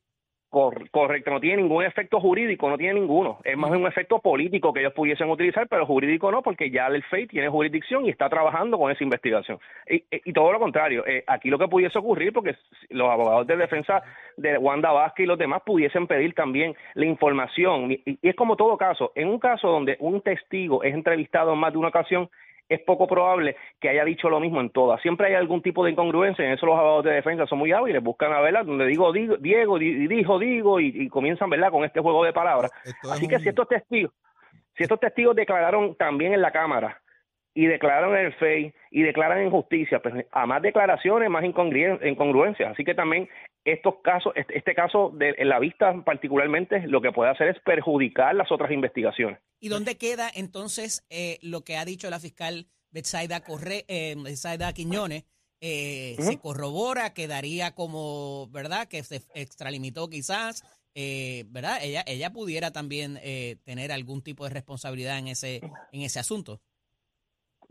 Cor- 0.52 0.90
correcto, 0.92 1.32
no 1.32 1.40
tiene 1.40 1.62
ningún 1.62 1.86
efecto 1.86 2.20
jurídico, 2.20 2.70
no 2.70 2.78
tiene 2.78 3.00
ninguno. 3.00 3.40
Es 3.46 3.56
más 3.56 3.72
un 3.72 3.88
efecto 3.88 4.20
político 4.20 4.74
que 4.74 4.82
ellos 4.82 4.92
pudiesen 4.92 5.30
utilizar, 5.30 5.66
pero 5.70 5.86
jurídico 5.86 6.30
no, 6.30 6.42
porque 6.42 6.70
ya 6.70 6.88
el 6.88 7.02
FEI 7.04 7.28
tiene 7.28 7.48
jurisdicción 7.48 8.06
y 8.06 8.10
está 8.10 8.28
trabajando 8.28 8.78
con 8.78 8.92
esa 8.92 9.02
investigación. 9.02 9.60
Y, 9.90 10.04
y- 10.12 10.34
todo 10.34 10.52
lo 10.52 10.60
contrario, 10.60 11.06
eh, 11.08 11.24
aquí 11.26 11.50
lo 11.50 11.58
que 11.58 11.70
pudiese 11.70 11.98
ocurrir, 11.98 12.34
porque 12.34 12.56
los 12.90 13.10
abogados 13.10 13.48
de 13.48 13.56
defensa 13.56 14.04
de 14.36 14.58
Wanda 14.58 14.92
Vázquez 14.92 15.24
y 15.24 15.28
los 15.28 15.38
demás 15.40 15.62
pudiesen 15.66 16.06
pedir 16.06 16.34
también 16.34 16.76
la 16.96 17.06
información. 17.06 17.94
Y, 17.94 18.02
y 18.06 18.20
es 18.22 18.36
como 18.36 18.58
todo 18.58 18.76
caso, 18.76 19.14
en 19.16 19.30
un 19.30 19.40
caso 19.40 19.70
donde 19.70 19.96
un 20.02 20.20
testigo 20.20 20.84
es 20.84 20.94
entrevistado 20.94 21.54
en 21.54 21.60
más 21.60 21.72
de 21.72 21.78
una 21.80 21.88
ocasión, 21.88 22.30
es 22.74 22.80
poco 22.82 23.06
probable 23.08 23.56
que 23.80 23.90
haya 23.90 24.06
dicho 24.06 24.30
lo 24.30 24.40
mismo 24.40 24.62
en 24.62 24.70
todas. 24.70 25.02
Siempre 25.02 25.28
hay 25.28 25.34
algún 25.34 25.62
tipo 25.62 25.84
de 25.84 25.92
incongruencia, 25.92 26.46
en 26.46 26.54
eso 26.54 26.66
los 26.66 26.78
abogados 26.78 27.04
de 27.06 27.12
defensa 27.12 27.46
son 27.46 27.60
muy 27.60 27.72
hábiles, 27.74 28.02
buscan 28.02 28.32
a 28.32 28.40
verla 28.40 28.64
donde 28.64 28.86
digo, 28.86 29.12
digo 29.12 29.36
Diego, 29.38 29.78
di- 29.78 30.08
dijo, 30.08 30.40
digo, 30.40 30.80
y, 30.80 30.88
y 30.88 31.10
comienzan 31.10 31.50
¿verdad? 31.50 31.70
con 31.72 31.84
este 31.84 32.00
juego 32.00 32.24
de 32.24 32.32
palabras. 32.34 32.72
Esto 32.86 33.08
es 33.08 33.12
Así 33.12 33.28
que 33.28 33.36
un- 33.36 33.42
si 33.42 33.50
estos 33.50 33.68
testigos, 33.68 34.14
si 34.78 34.84
estos 34.84 35.00
testigos 35.00 35.36
declararon 35.36 35.96
también 35.96 36.34
en 36.34 36.42
la 36.42 36.52
Cámara 36.52 37.00
y 37.54 37.66
declararon 37.66 38.18
en 38.18 38.28
el 38.28 38.34
FEI 38.34 38.74
y 38.92 39.02
declaran 39.04 39.40
en 39.40 39.52
justicia, 39.52 40.02
pues 40.02 40.26
a 40.32 40.46
más 40.46 40.62
declaraciones, 40.62 41.30
más 41.30 41.44
incongruencias. 41.44 42.72
Así 42.72 42.84
que 42.84 42.96
también 42.96 43.28
estos 43.66 43.96
casos, 44.04 44.34
este, 44.36 44.58
este 44.58 44.74
caso 44.74 45.12
de 45.14 45.36
en 45.38 45.50
la 45.50 45.60
vista 45.60 45.94
particularmente, 46.04 46.88
lo 46.88 47.02
que 47.02 47.12
puede 47.12 47.32
hacer 47.32 47.50
es 47.50 47.60
perjudicar 47.64 48.36
las 48.36 48.52
otras 48.52 48.72
investigaciones. 48.72 49.40
¿Y 49.60 49.70
dónde 49.70 49.98
queda 49.98 50.30
entonces 50.34 51.06
eh, 51.10 51.38
lo 51.42 51.62
que 51.62 51.78
ha 51.78 51.86
dicho 51.86 52.10
la 52.10 52.20
fiscal 52.20 52.68
Betsaida, 52.92 53.42
Corre, 53.42 53.86
eh, 53.88 54.16
Betsaida 54.18 54.74
Quiñones? 54.74 55.26
Eh, 55.64 56.16
Se 56.18 56.40
corrobora, 56.40 57.14
quedaría 57.14 57.76
como, 57.76 58.48
¿verdad? 58.50 58.88
Que 58.88 59.04
se 59.04 59.22
extralimitó 59.36 60.10
quizás, 60.10 60.64
eh, 60.96 61.46
¿verdad? 61.50 61.78
Ella, 61.84 62.04
ella 62.08 62.34
pudiera 62.34 62.72
también 62.72 63.20
eh, 63.22 63.58
tener 63.64 63.92
algún 63.92 64.24
tipo 64.24 64.44
de 64.44 64.50
responsabilidad 64.50 65.20
en 65.20 65.28
ese, 65.28 65.62
en 65.92 66.02
ese 66.02 66.20
asunto. 66.20 66.62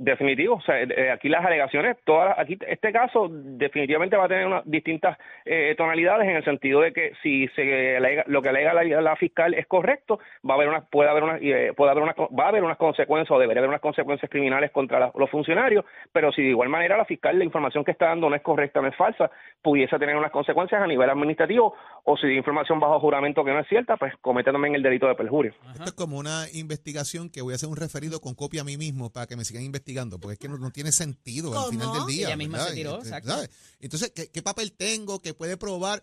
Definitivo, 0.03 0.55
o 0.55 0.61
sea, 0.63 0.81
eh, 0.81 1.11
aquí 1.11 1.29
las 1.29 1.45
alegaciones, 1.45 1.95
todas, 2.07 2.35
aquí 2.39 2.57
este 2.67 2.91
caso 2.91 3.29
definitivamente 3.31 4.17
va 4.17 4.25
a 4.25 4.29
tener 4.29 4.47
unas 4.47 4.63
distintas 4.65 5.19
eh, 5.45 5.75
tonalidades 5.77 6.27
en 6.27 6.37
el 6.37 6.43
sentido 6.45 6.81
de 6.81 6.95
que 6.95 7.13
si 7.23 7.49
se 7.49 7.99
alega- 7.99 8.25
lo 8.27 8.41
que 8.41 8.49
alega 8.49 8.73
la, 8.73 9.17
fiscal 9.17 9.53
es 9.53 9.67
correcto, 9.67 10.19
va 10.49 10.55
a 10.55 10.57
haber 10.57 10.69
una, 10.71 10.81
puede 10.87 11.11
haber 11.11 11.23
una, 11.23 11.37
eh, 11.37 11.75
puede 11.77 11.91
haber 11.91 12.03
una, 12.03 12.15
va 12.15 12.47
a 12.47 12.49
haber 12.49 12.65
unas 12.65 12.79
consecuencias 12.79 13.31
o 13.31 13.39
debería 13.39 13.61
haber 13.61 13.69
unas 13.69 13.83
consecuencias 13.83 14.31
criminales 14.31 14.71
contra 14.71 15.13
los 15.15 15.29
funcionarios, 15.31 15.85
pero 16.13 16.33
si 16.33 16.41
de 16.41 16.49
igual 16.49 16.71
manera 16.71 16.97
la 16.97 17.05
fiscal 17.05 17.39
la 17.39 17.45
información 17.45 17.85
que 17.85 17.91
está 17.91 18.07
dando 18.07 18.31
no 18.31 18.37
es 18.37 18.43
correcta, 18.43 18.81
no 18.81 18.89
es 18.89 18.97
falsa, 18.97 19.31
pudiese 19.61 19.99
tener 19.99 20.17
unas 20.17 20.31
consecuencias 20.33 20.81
a 20.81 20.87
nivel 20.87 21.11
administrativo 21.11 21.75
o 22.05 22.17
si 22.17 22.27
de 22.27 22.37
información 22.37 22.81
bajo 22.81 22.99
juramento 23.01 23.45
que 23.45 23.53
no 23.53 23.59
es 23.61 23.69
cierta, 23.69 23.99
pues 23.99 24.15
comete 24.23 24.51
también 24.51 24.75
el 24.75 24.83
delito 24.83 25.07
de 25.09 25.15
perjurio. 25.15 25.53
Esto 25.75 25.85
es 25.85 25.93
como 25.93 26.17
una 26.17 26.45
investigación 26.55 27.29
que 27.29 27.43
voy 27.43 27.53
a 27.53 27.57
hacer 27.57 27.69
un 27.69 27.77
referido 27.77 28.21
con 28.23 28.35
copia 28.35 28.63
a 28.63 28.65
mí 28.65 28.79
mismo 28.79 29.11
para 29.13 29.27
que 29.27 29.37
me 29.37 29.45
sigan 29.45 29.63
investigando, 29.65 29.90
porque 30.21 30.35
es 30.35 30.39
que 30.39 30.49
no, 30.49 30.59
no 30.59 30.71
tiene 30.71 30.93
sentido 30.93 31.59
al 31.59 31.71
final 31.71 31.93
del 31.93 32.07
día. 32.07 32.29
Ella 32.29 32.37
misma 32.37 32.59
¿verdad? 32.59 32.71
se 32.71 32.77
tiró, 32.77 32.99
exacto. 32.99 33.31
¿sabes? 33.31 33.51
Entonces, 33.79 34.13
¿qué, 34.15 34.31
qué 34.31 34.43
papel 34.43 34.73
tengo 34.73 35.21
que 35.21 35.35
puede 35.35 35.57
probar 35.57 36.03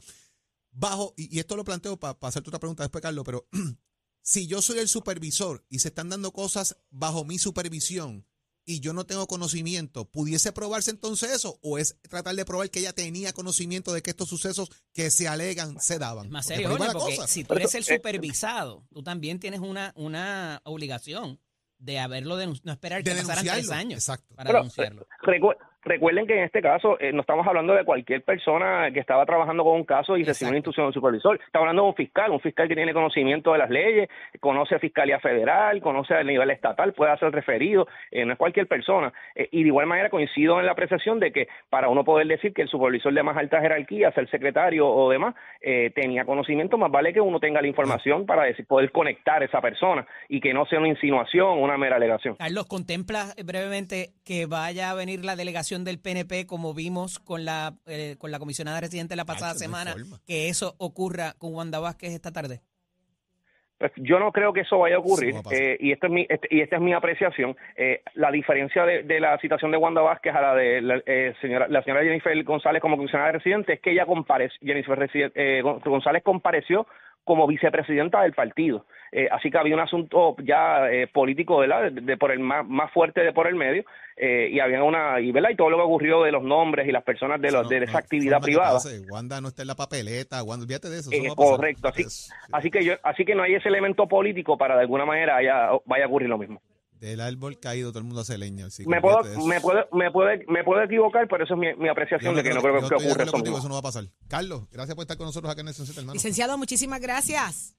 bajo? 0.72 1.14
Y, 1.18 1.36
y 1.36 1.40
esto 1.40 1.56
lo 1.56 1.64
planteo 1.64 1.98
para 1.98 2.18
hacerte 2.22 2.50
otra 2.50 2.60
pregunta 2.60 2.84
después, 2.84 3.02
Carlos, 3.02 3.24
pero 3.26 3.48
si 4.22 4.48
yo 4.48 4.62
soy 4.62 4.80
el 4.80 4.88
supervisor 4.88 5.66
y 5.70 5.80
se 5.80 5.90
están 5.90 6.10
dando 6.10 6.32
cosas 6.32 6.78
bajo 6.90 7.24
mi 7.26 7.38
supervisión 7.40 8.26
y 8.70 8.82
yo 8.82 8.92
no 8.92 9.06
tengo 9.06 9.26
conocimiento, 9.28 10.04
¿pudiese 10.12 10.52
probarse 10.52 10.92
entonces 10.92 11.32
eso? 11.32 11.58
¿O 11.62 11.78
es 11.78 11.96
tratar 12.02 12.36
de 12.36 12.44
probar 12.44 12.70
que 12.70 12.80
ella 12.80 12.92
tenía 12.92 13.32
conocimiento 13.32 13.94
de 13.94 14.04
que 14.04 14.10
estos 14.10 14.28
sucesos 14.28 14.70
que 14.92 15.10
se 15.10 15.30
alegan 15.30 15.80
se 15.80 15.98
daban? 15.98 16.26
Es 16.26 16.32
más 16.32 16.46
serio, 16.46 16.78
porque 16.78 17.28
si 17.28 17.46
tú 17.46 17.54
eres 17.54 17.74
el 17.76 17.84
eh, 17.88 17.96
supervisado, 17.96 18.86
tú 18.94 19.02
también 19.02 19.40
tienes 19.40 19.62
una, 19.62 19.94
una 19.96 20.62
obligación 20.66 21.40
de 21.80 22.00
haberlo 22.00 22.38
denunciado, 22.38 22.66
no 22.68 22.72
esperar 22.74 23.04
que 23.04 23.12
pasaran 23.12 23.46
tres 23.46 23.72
años 23.72 23.94
exacto. 24.00 24.34
para 24.36 24.48
Pero, 24.48 24.60
denunciarlo. 24.60 25.08
Recu- 25.22 25.56
recuerden 25.84 26.28
que 26.28 26.38
en 26.38 26.44
este 26.44 26.62
caso 26.62 27.00
eh, 27.00 27.12
no 27.14 27.22
estamos 27.22 27.48
hablando 27.48 27.74
de 27.74 27.86
cualquier 27.86 28.24
persona 28.24 28.90
que 28.92 29.00
estaba 29.00 29.26
trabajando 29.26 29.64
con 29.64 29.76
un 29.76 29.84
caso 29.84 30.18
y 30.18 30.24
recibió 30.24 30.32
Exacto. 30.32 30.50
una 30.50 30.58
instrucción 30.58 30.86
del 30.88 30.94
supervisor. 30.94 31.40
Estamos 31.46 31.64
hablando 31.64 31.84
de 31.84 31.88
un 31.90 31.96
fiscal, 31.96 32.32
un 32.32 32.40
fiscal 32.40 32.68
que 32.68 32.76
tiene 32.76 32.94
conocimiento 32.94 33.54
de 33.54 33.58
las 33.58 33.70
leyes, 33.70 34.10
conoce 34.40 34.76
a 34.76 34.80
Fiscalía 34.80 35.20
Federal, 35.20 35.82
conoce 35.82 36.14
a 36.14 36.24
nivel 36.24 36.50
estatal, 36.52 36.94
puede 36.94 37.12
hacer 37.12 37.32
referido, 37.32 37.88
eh, 38.12 38.26
no 38.26 38.34
es 38.34 38.40
cualquier 38.40 38.68
persona. 38.68 39.14
Eh, 39.36 39.50
y 39.52 39.64
de 39.64 39.68
igual 39.68 39.88
manera 39.88 40.10
coincido 40.10 40.60
en 40.60 40.66
la 40.66 40.74
apreciación 40.74 41.20
de 41.20 41.32
que 41.32 41.48
para 41.70 41.90
uno 41.90 42.04
poder 42.04 42.28
decir 42.28 42.54
que 42.54 42.64
el 42.64 42.70
supervisor 42.70 43.14
de 43.14 43.24
más 43.24 43.38
alta 43.38 43.62
jerarquía, 43.62 44.12
ser 44.12 44.30
secretario 44.30 44.88
o 44.88 45.10
demás, 45.10 45.36
eh, 45.62 45.92
tenía 45.96 46.26
conocimiento, 46.26 46.78
más 46.78 46.92
vale 46.92 47.14
que 47.14 47.22
uno 47.22 47.40
tenga 47.40 47.62
la 47.62 47.68
información 47.68 48.26
para 48.26 48.44
decir, 48.44 48.66
poder 48.66 48.92
conectar 48.92 49.42
a 49.42 49.46
esa 49.46 49.62
persona 49.62 50.06
y 50.30 50.40
que 50.40 50.54
no 50.54 50.66
sea 50.66 50.80
una 50.80 50.90
insinuación, 50.90 51.60
una 51.60 51.78
mera 51.78 51.96
alegación. 51.96 52.36
Carlos, 52.36 52.68
¿contempla 52.68 53.34
brevemente 53.44 54.10
que 54.26 54.46
vaya 54.46 54.92
a 54.92 54.94
venir 54.94 55.24
la 55.24 55.36
delegación 55.36 55.77
del 55.84 56.00
PNP 56.00 56.46
como 56.48 56.74
vimos 56.74 57.20
con 57.20 57.46
la, 57.46 57.74
eh, 57.86 58.16
con 58.18 58.32
la 58.32 58.40
comisionada 58.40 58.80
residente 58.82 59.16
la 59.16 59.26
pasada 59.26 59.54
semana, 59.54 59.94
que 60.26 60.50
eso 60.50 60.76
ocurra 60.78 61.34
con 61.38 61.54
Wanda 61.54 61.80
Vázquez 61.80 62.12
esta 62.14 62.32
tarde? 62.32 62.62
Pues 63.80 63.92
yo 63.98 64.18
no 64.18 64.32
creo 64.32 64.54
que 64.54 64.62
eso 64.62 64.80
vaya 64.80 64.96
a 64.96 65.00
ocurrir 65.00 65.36
eh, 65.52 65.78
y 65.80 65.92
esto 65.92 66.08
es 66.08 66.12
mi 66.12 66.26
este- 66.28 66.48
y 66.50 66.62
esta 66.62 66.78
es 66.78 66.82
mi 66.82 66.94
apreciación. 66.94 67.56
Eh, 67.76 68.02
la 68.16 68.32
diferencia 68.32 68.84
de, 68.86 69.04
de 69.04 69.20
la 69.20 69.38
citación 69.38 69.70
de 69.70 69.78
Wanda 69.78 70.02
Vázquez 70.02 70.34
a 70.34 70.42
la 70.42 70.56
de 70.56 70.82
la, 70.82 71.00
eh, 71.06 71.36
señora 71.42 71.68
la 71.68 71.84
señora 71.84 72.02
Jennifer 72.02 72.44
González 72.44 72.82
como 72.82 72.98
comisionada 72.98 73.34
residente 73.34 73.74
es 73.74 73.80
que 73.80 73.92
ella 73.92 74.08
compareció 74.08 74.58
Jennifer 74.64 75.08
eh, 75.14 75.62
Gon- 75.62 75.80
González 75.86 76.24
compareció 76.24 76.88
como 77.28 77.46
vicepresidenta 77.46 78.22
del 78.22 78.34
partido. 78.34 78.86
Eh, 79.12 79.28
así 79.32 79.52
que 79.52 79.58
había 79.58 79.76
un 79.76 79.82
asunto 79.82 80.36
ya 80.44 80.90
eh, 80.90 81.08
político 81.08 81.60
¿verdad? 81.60 81.92
De, 81.92 82.18
por 82.18 82.32
el 82.32 82.40
más, 82.40 82.68
más 82.68 82.92
fuerte 82.92 83.22
de 83.22 83.32
por 83.32 83.48
el 83.48 83.56
medio 83.56 83.86
eh, 84.18 84.50
y 84.52 84.60
había 84.60 84.84
una 84.84 85.22
y 85.22 85.32
¿verdad? 85.32 85.52
y 85.52 85.56
todo 85.56 85.70
lo 85.70 85.78
que 85.78 85.84
ocurrió 85.84 86.24
de 86.24 86.32
los 86.34 86.44
nombres 86.44 86.88
y 86.90 86.92
las 86.92 87.04
personas 87.06 87.40
de, 87.40 87.52
los, 87.52 87.70
de 87.70 87.78
esa 87.78 88.00
actividad 88.00 88.42
privada 88.42 88.78
Wanda 89.10 89.40
no 89.40 89.48
está 89.48 89.62
en 89.62 89.70
la 89.70 89.76
papeleta 89.76 90.44
Wanda 90.44 90.66
olvídate 90.66 90.90
de 90.90 91.00
eso, 91.00 91.10
correcto 91.38 91.88
así, 91.88 92.04
así 92.52 92.70
que 92.70 92.84
yo 92.84 92.96
así 93.02 93.24
que 93.24 93.34
no 93.34 93.44
hay 93.44 93.56
ese 93.56 93.70
elemento 93.70 94.10
político 94.10 94.58
para 94.58 94.76
de 94.76 94.82
alguna 94.82 95.06
manera 95.06 95.38
haya, 95.38 95.70
vaya 95.86 96.04
a 96.04 96.08
ocurrir 96.08 96.28
lo 96.28 96.38
mismo 96.38 96.62
del 97.00 97.22
árbol 97.22 97.60
caído 97.60 97.92
todo 97.92 98.00
el 98.00 98.06
mundo 98.06 98.22
hace 98.22 98.38
leña. 98.38 98.68
me, 98.86 99.02
puedo, 99.02 99.24
me, 99.46 99.62
puede, 99.62 99.86
me, 99.92 100.12
puede, 100.12 100.46
me 100.48 100.64
puede 100.64 100.86
equivocar, 100.86 101.28
pero 101.28 101.44
eso 101.44 101.54
es 101.54 101.78
mi, 101.78 101.88
apreciación 101.90 102.36
de 102.36 102.44
que 102.44 102.54
no 102.54 102.62
creo 102.62 102.80
que 102.80 102.96
ocurra 102.96 103.24
eso. 103.24 103.58
eso 103.58 103.68
no 103.68 103.76
va 103.76 103.80
a 103.80 103.84
pasar. 103.84 104.06
Carlos, 104.28 104.70
gracias 104.72 104.96
por 104.96 105.04
estar 105.04 105.18
con 105.18 105.28
nosotros 105.28 105.52
acá 105.52 105.62
en 105.62 105.68
el 105.68 105.76
hermano. 105.76 106.14
Licenciado, 106.14 106.58
muchísimas 106.58 107.00
gracias. 107.00 107.76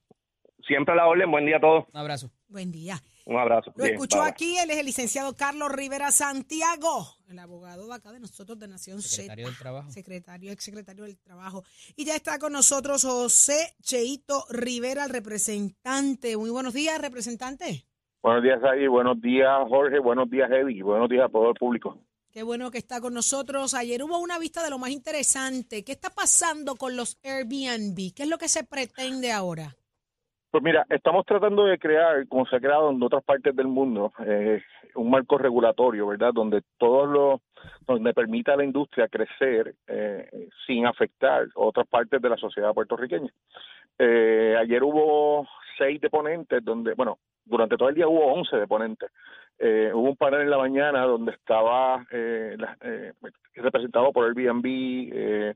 Siempre 0.67 0.93
a 0.93 0.97
la 0.97 1.07
orden. 1.07 1.31
Buen 1.31 1.45
día 1.45 1.57
a 1.57 1.61
todos. 1.61 1.85
Un 1.91 1.99
abrazo. 1.99 2.31
Buen 2.47 2.71
día. 2.71 3.01
Un 3.29 3.37
abrazo. 3.37 3.71
Lo 3.75 3.85
escuchó 3.85 4.23
aquí, 4.23 4.57
él 4.57 4.71
es 4.71 4.77
el 4.77 4.87
licenciado 4.87 5.35
Carlos 5.35 5.71
Rivera 5.71 6.11
Santiago, 6.11 7.15
el 7.27 7.37
abogado 7.37 7.87
de 7.87 7.93
acá 7.93 8.11
de 8.11 8.19
nosotros 8.19 8.57
de 8.57 8.67
Nación 8.67 9.03
Secretario 9.03 9.45
del 9.45 9.57
Trabajo. 9.57 9.91
Secretario, 9.91 10.51
ex 10.51 10.63
secretario 10.63 11.03
del 11.03 11.19
Trabajo. 11.19 11.63
Y 11.95 12.05
ya 12.05 12.15
está 12.15 12.39
con 12.39 12.53
nosotros 12.53 13.03
José 13.03 13.75
Cheito 13.83 14.45
Rivera, 14.49 15.05
el 15.05 15.11
representante. 15.11 16.37
Muy 16.37 16.49
buenos 16.49 16.73
días, 16.73 16.99
representante. 16.99 17.85
Buenos 18.21 18.43
días, 18.43 18.63
ahí. 18.63 18.87
Buenos 18.87 19.21
días, 19.21 19.49
Jorge. 19.69 19.99
Buenos 19.99 20.29
días, 20.29 20.51
Eddie. 20.51 20.83
Buenos 20.83 21.09
días 21.09 21.25
a 21.25 21.29
todo 21.29 21.49
el 21.49 21.55
público. 21.55 21.97
Qué 22.31 22.43
bueno 22.43 22.69
que 22.69 22.77
está 22.77 23.01
con 23.01 23.13
nosotros. 23.13 23.73
Ayer 23.73 24.03
hubo 24.03 24.19
una 24.19 24.37
vista 24.37 24.63
de 24.63 24.69
lo 24.69 24.77
más 24.77 24.91
interesante. 24.91 25.83
¿Qué 25.83 25.93
está 25.93 26.09
pasando 26.09 26.75
con 26.75 26.95
los 26.95 27.17
Airbnb? 27.23 28.13
¿Qué 28.15 28.23
es 28.23 28.29
lo 28.29 28.37
que 28.37 28.47
se 28.47 28.63
pretende 28.63 29.31
ahora? 29.31 29.75
Pues 30.51 30.63
mira, 30.63 30.85
estamos 30.89 31.25
tratando 31.25 31.65
de 31.65 31.77
crear, 31.77 32.27
como 32.27 32.45
se 32.45 32.55
ha 32.55 32.59
creado 32.59 32.89
en 32.89 33.01
otras 33.01 33.23
partes 33.23 33.55
del 33.55 33.67
mundo, 33.67 34.11
eh, 34.25 34.61
un 34.95 35.11
marco 35.11 35.37
regulatorio, 35.37 36.07
¿verdad? 36.07 36.31
Donde 36.33 36.63
todos 36.77 37.07
los, 37.07 37.41
donde 37.85 38.13
permita 38.15 38.53
a 38.53 38.57
la 38.57 38.63
industria 38.63 39.07
crecer 39.07 39.75
eh, 39.87 40.49
sin 40.65 40.87
afectar 40.87 41.47
otras 41.53 41.87
partes 41.87 42.19
de 42.19 42.29
la 42.29 42.37
sociedad 42.37 42.73
puertorriqueña. 42.73 43.31
Eh, 43.99 44.55
ayer 44.59 44.83
hubo 44.83 45.47
seis 45.77 46.01
deponentes, 46.01 46.63
donde, 46.65 46.95
bueno, 46.95 47.19
durante 47.49 47.77
todo 47.77 47.89
el 47.89 47.95
día 47.95 48.07
hubo 48.07 48.33
once 48.33 48.55
deponentes. 48.55 49.11
Eh, 49.57 49.91
hubo 49.93 50.09
un 50.09 50.15
panel 50.15 50.41
en 50.41 50.49
la 50.49 50.57
mañana 50.57 51.01
donde 51.03 51.33
estaba 51.33 52.05
eh, 52.11 52.55
eh, 52.81 53.11
representado 53.55 54.13
por 54.13 54.25
el 54.25 54.33
BNB, 54.33 55.55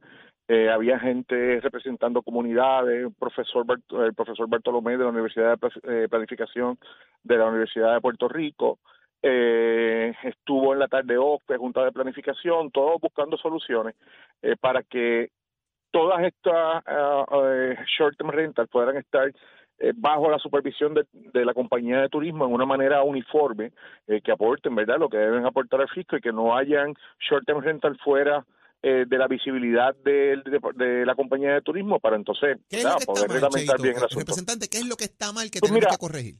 eh, 0.49 0.69
había 0.69 0.99
gente 0.99 1.61
representando 1.61 2.21
comunidades, 2.21 3.07
profesor 3.17 3.65
el 4.05 4.13
profesor 4.13 4.49
Bartolomé 4.49 4.97
de 4.97 5.05
la 5.05 5.09
Universidad 5.09 5.57
de 5.57 6.09
Planificación 6.09 6.77
de 7.23 7.37
la 7.37 7.45
Universidad 7.45 7.93
de 7.93 8.01
Puerto 8.01 8.27
Rico, 8.27 8.79
estuvo 9.21 10.73
en 10.73 10.79
la 10.79 10.89
tarde 10.89 11.17
OCPE, 11.17 11.55
Junta 11.55 11.85
de 11.85 11.93
Planificación, 11.93 12.71
todos 12.71 12.99
buscando 12.99 13.37
soluciones 13.37 13.95
para 14.59 14.83
que 14.83 15.29
todas 15.93 16.23
estas 16.23 16.83
uh, 16.87 17.75
short-term 17.85 18.31
rentals 18.31 18.69
puedan 18.69 18.97
estar 18.97 19.31
bajo 19.95 20.29
la 20.29 20.39
supervisión 20.39 20.93
de, 20.93 21.05
de, 21.11 21.45
la 21.45 21.53
compañía 21.53 22.01
de 22.01 22.09
turismo 22.09 22.45
en 22.45 22.53
una 22.53 22.65
manera 22.65 23.03
uniforme, 23.03 23.71
que 24.05 24.31
aporten, 24.31 24.75
¿verdad?, 24.75 24.97
lo 24.97 25.09
que 25.09 25.17
deben 25.17 25.45
aportar 25.45 25.81
al 25.81 25.89
fisco 25.89 26.15
y 26.15 26.21
que 26.21 26.31
no 26.31 26.55
hayan 26.55 26.93
short-term 27.19 27.61
rental 27.61 27.97
fuera 28.03 28.45
eh, 28.85 29.05
de 29.07 29.17
la 29.17 29.29
visibilidad 29.29 29.95
de, 30.03 30.41
de, 30.75 31.05
la 31.05 31.15
compañía 31.15 31.53
de 31.53 31.61
turismo 31.61 32.01
para 32.01 32.17
entonces 32.17 32.57
poder 33.05 33.31
reglamentar 33.31 33.81
bien 33.81 33.95
el 33.95 34.03
asunto. 34.03 34.19
Representante, 34.19 34.67
¿qué 34.67 34.79
es 34.79 34.85
lo 34.85 34.97
que 34.97 35.05
está 35.05 35.31
mal 35.31 35.49
que 35.49 35.61
pues 35.61 35.71
tenemos 35.71 35.95
que 35.95 35.97
corregir? 35.97 36.35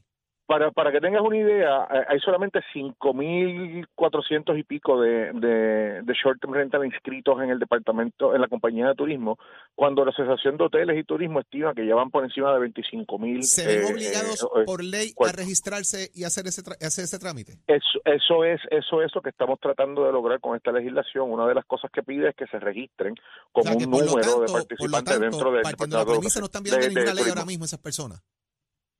Para, 0.46 0.70
para 0.72 0.92
que 0.92 1.00
tengas 1.00 1.22
una 1.22 1.38
idea, 1.38 1.88
eh, 1.90 2.04
hay 2.06 2.20
solamente 2.20 2.60
5.400 2.74 4.58
y 4.58 4.62
pico 4.62 5.00
de, 5.00 5.32
de, 5.32 6.02
de 6.02 6.14
short-term 6.14 6.52
rental 6.52 6.84
inscritos 6.84 7.40
en 7.40 7.48
el 7.48 7.58
departamento, 7.58 8.34
en 8.34 8.42
la 8.42 8.48
compañía 8.48 8.88
de 8.88 8.94
turismo, 8.94 9.38
cuando 9.74 10.04
la 10.04 10.10
Asociación 10.10 10.58
de 10.58 10.64
Hoteles 10.64 10.98
y 10.98 11.04
Turismo 11.04 11.40
estima 11.40 11.72
que 11.72 11.86
ya 11.86 11.94
van 11.94 12.10
por 12.10 12.24
encima 12.24 12.52
de 12.52 12.68
25.000. 12.68 13.42
¿Se 13.42 13.66
ven 13.66 13.84
eh, 13.86 13.90
obligados 13.90 14.42
eh, 14.42 14.64
por 14.66 14.84
ley 14.84 15.14
a 15.18 15.32
registrarse 15.32 16.10
y 16.12 16.24
hacer 16.24 16.46
ese, 16.46 16.60
hacer 16.60 17.04
ese 17.04 17.18
trámite? 17.18 17.60
Eso, 17.66 18.00
eso, 18.04 18.44
es, 18.44 18.60
eso 18.70 19.00
es 19.00 19.14
lo 19.14 19.22
que 19.22 19.30
estamos 19.30 19.58
tratando 19.58 20.04
de 20.04 20.12
lograr 20.12 20.40
con 20.40 20.56
esta 20.56 20.72
legislación. 20.72 21.30
Una 21.30 21.46
de 21.46 21.54
las 21.54 21.64
cosas 21.64 21.90
que 21.90 22.02
pide 22.02 22.28
es 22.28 22.36
que 22.36 22.46
se 22.48 22.58
registren 22.58 23.14
como 23.50 23.72
un 23.72 23.90
número 23.90 24.40
de 24.40 24.52
participantes 24.52 25.20
dentro 25.20 25.50
del 25.52 25.62
departamento. 25.62 25.96
La 25.96 26.04
premisa 26.04 26.40
no 26.40 26.46
están 26.46 26.62
viendo 26.62 26.86
ninguna 26.86 27.14
ley 27.14 27.24
ahora 27.30 27.46
mismo 27.46 27.64
esas 27.64 27.80
personas. 27.80 28.22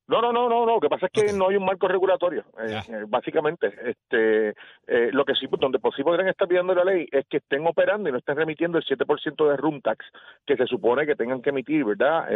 No, 0.06 0.20
no, 0.20 0.32
no, 0.32 0.50
no, 0.50 0.66
lo 0.66 0.80
que 0.80 0.90
pasa 0.90 1.06
es 1.06 1.12
que 1.12 1.32
no 1.32 1.48
hay 1.48 1.56
un 1.56 1.64
marco 1.64 1.88
regulatorio, 1.88 2.44
eh, 2.60 2.78
eh, 2.88 3.04
básicamente. 3.08 3.72
este 3.84 4.50
eh, 4.86 5.10
Lo 5.12 5.24
que 5.24 5.34
sí, 5.34 5.46
donde 5.58 5.78
por 5.78 5.94
sí 5.96 6.02
podrían 6.02 6.28
estar 6.28 6.46
pidiendo 6.46 6.74
la 6.74 6.84
ley 6.84 7.06
es 7.10 7.26
que 7.26 7.38
estén 7.38 7.66
operando 7.66 8.08
y 8.08 8.12
no 8.12 8.18
estén 8.18 8.36
remitiendo 8.36 8.76
el 8.76 8.84
7% 8.84 9.48
de 9.48 9.56
room 9.56 9.80
tax 9.80 10.04
que 10.44 10.56
se 10.56 10.66
supone 10.66 11.06
que 11.06 11.16
tengan 11.16 11.40
que 11.40 11.50
emitir, 11.50 11.84
¿verdad?, 11.84 12.28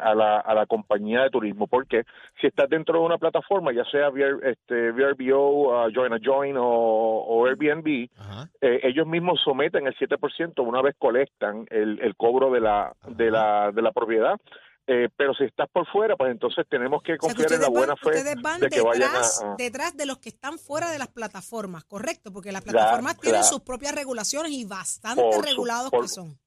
a, 0.00 0.14
la, 0.14 0.38
a 0.38 0.54
la 0.54 0.66
compañía 0.66 1.22
de 1.22 1.30
turismo. 1.30 1.66
Porque 1.66 2.04
si 2.40 2.46
estás 2.46 2.68
dentro 2.68 3.00
de 3.00 3.04
una 3.04 3.18
plataforma, 3.18 3.72
ya 3.72 3.84
sea 3.86 4.12
este, 4.42 4.92
VRBO, 4.92 5.86
uh, 5.86 5.92
Join 5.92 6.12
a 6.12 6.18
Join 6.22 6.54
o, 6.56 7.46
Airbnb, 7.46 8.08
ellos 8.60 9.06
mismos 9.08 9.40
someten 9.40 9.88
el 9.88 9.96
7% 9.96 10.64
una 10.64 10.80
vez 10.80 10.94
colectan 10.98 11.66
el, 11.70 11.98
el 12.00 12.14
cobro 12.14 12.52
de 12.52 12.60
la, 12.60 12.92
de 13.08 13.30
la, 13.30 13.72
de 13.72 13.82
la 13.82 13.90
propiedad 13.90 14.38
eh, 14.86 15.08
pero 15.16 15.32
si 15.34 15.44
estás 15.44 15.68
por 15.70 15.86
fuera, 15.86 16.16
pues 16.16 16.32
entonces 16.32 16.66
tenemos 16.68 17.02
que 17.02 17.16
confiar 17.16 17.52
en 17.52 17.60
la 17.60 17.68
buena 17.68 17.94
fe 17.96 18.24
de 18.24 18.68
que 18.68 18.80
vayan 18.80 19.10
a, 19.14 19.54
detrás 19.56 19.96
de 19.96 20.06
los 20.06 20.18
que 20.18 20.30
están 20.30 20.58
fuera 20.58 20.90
de 20.90 20.98
las 20.98 21.08
plataformas, 21.08 21.84
correcto, 21.84 22.32
porque 22.32 22.50
las 22.50 22.62
plataformas 22.62 23.18
tienen 23.18 23.44
sus 23.44 23.60
propias 23.60 23.94
regulaciones 23.94 24.52
y 24.52 24.64
bastante 24.64 25.22
regulados 25.40 25.90
que 25.90 26.08
son. 26.08 26.38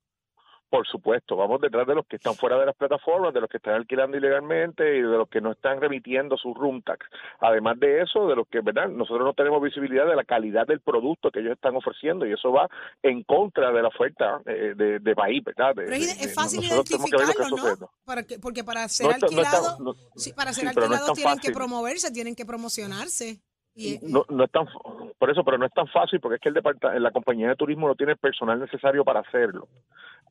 Por 0.76 0.86
supuesto, 0.88 1.38
vamos 1.38 1.62
detrás 1.62 1.88
de 1.88 1.96
los 1.96 2.06
que 2.06 2.18
están 2.18 2.36
fuera 2.36 2.60
de 2.60 2.66
las 2.66 2.76
plataformas, 2.76 3.34
de 3.34 3.40
los 3.40 3.50
que 3.50 3.58
están 3.58 3.76
alquilando 3.76 4.18
ilegalmente 4.18 4.84
y 4.98 5.02
de 5.02 5.18
los 5.18 5.30
que 5.30 5.40
no 5.40 5.54
están 5.54 5.80
remitiendo 5.80 6.36
su 6.36 6.54
room 6.54 6.82
tax. 6.82 7.08
Además 7.40 7.80
de 7.80 8.02
eso, 8.02 8.28
de 8.28 8.36
los 8.36 8.46
que, 8.50 8.60
¿verdad? 8.60 8.90
Nosotros 8.90 9.24
no 9.24 9.34
tenemos 9.34 9.64
visibilidad 9.64 10.06
de 10.06 10.18
la 10.18 10.26
calidad 10.26 10.68
del 10.68 10.82
producto 10.82 11.32
que 11.32 11.40
ellos 11.40 11.54
están 11.54 11.78
ofreciendo 11.78 12.26
y 12.26 12.34
eso 12.34 12.52
va 12.52 12.68
en 13.02 13.24
contra 13.24 13.72
de 13.72 13.82
la 13.82 13.88
oferta 13.88 14.42
eh, 14.46 14.74
de, 14.76 15.16
país, 15.16 15.42
¿verdad? 15.46 15.72
Pero 15.76 15.96
es 15.96 16.36
fácil 16.36 16.62
identificarlo, 16.62 17.78
¿no? 17.80 17.90
porque 18.42 18.66
para 18.66 18.90
ser 18.90 19.14
alquilados, 19.14 19.78
para 20.36 20.52
ser 20.52 20.68
alquilados 20.68 21.14
tienen 21.14 21.40
que 21.40 21.52
promoverse, 21.52 22.12
tienen 22.12 22.36
que 22.36 22.46
promocionarse. 22.46 23.40
No, 24.04 24.26
no 24.30 24.44
es 24.46 24.52
tan, 24.52 24.68
por 25.18 25.30
eso, 25.30 25.44
pero 25.44 25.58
no 25.58 25.66
es 25.66 25.74
tan 25.74 25.88
fácil 25.88 26.20
porque 26.20 26.36
es 26.36 26.42
que 26.42 26.50
el 26.50 27.04
la 27.04 27.12
compañía 27.12 27.50
de 27.50 27.56
turismo 27.56 27.88
no 27.88 27.96
tiene 27.96 28.14
el 28.14 28.18
personal 28.18 28.60
necesario 28.60 29.04
para 29.04 29.20
hacerlo 29.20 29.68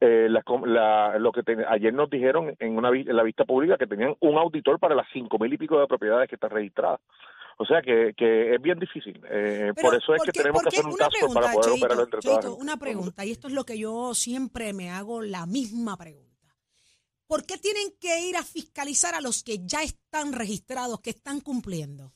eh, 0.00 0.28
la, 0.28 1.18
lo 1.18 1.32
que 1.32 1.42
ayer 1.68 1.94
nos 1.94 2.10
dijeron 2.10 2.54
en 2.58 2.76
una 2.76 2.88
en 2.90 3.16
la 3.16 3.22
vista 3.22 3.44
pública 3.44 3.76
que 3.78 3.86
tenían 3.86 4.16
un 4.20 4.38
auditor 4.38 4.78
para 4.78 4.94
las 4.94 5.06
cinco 5.12 5.38
mil 5.38 5.52
y 5.52 5.58
pico 5.58 5.78
de 5.78 5.86
propiedades 5.86 6.28
que 6.28 6.34
están 6.34 6.50
registradas. 6.50 7.00
O 7.56 7.64
sea 7.64 7.80
que, 7.82 8.14
que 8.16 8.56
es 8.56 8.60
bien 8.60 8.80
difícil. 8.80 9.20
Eh, 9.30 9.72
por 9.80 9.94
eso 9.94 10.12
es 10.14 10.22
que 10.24 10.32
tenemos 10.32 10.60
que 10.62 10.68
hacer 10.68 10.84
un 10.84 10.96
caso 10.96 11.32
para 11.32 11.52
poder 11.52 11.70
operarlo 11.78 12.02
entre 12.02 12.20
todas. 12.20 12.46
Una 12.46 12.76
pregunta, 12.76 13.24
y 13.24 13.30
esto 13.30 13.46
es 13.46 13.54
lo 13.54 13.64
que 13.64 13.78
yo 13.78 14.12
siempre 14.14 14.72
me 14.72 14.90
hago 14.90 15.22
la 15.22 15.46
misma 15.46 15.96
pregunta. 15.96 16.34
¿Por 17.28 17.46
qué 17.46 17.56
tienen 17.56 17.94
que 18.00 18.28
ir 18.28 18.36
a 18.36 18.42
fiscalizar 18.42 19.14
a 19.14 19.20
los 19.20 19.44
que 19.44 19.64
ya 19.64 19.82
están 19.82 20.32
registrados, 20.32 21.00
que 21.00 21.10
están 21.10 21.40
cumpliendo? 21.40 22.12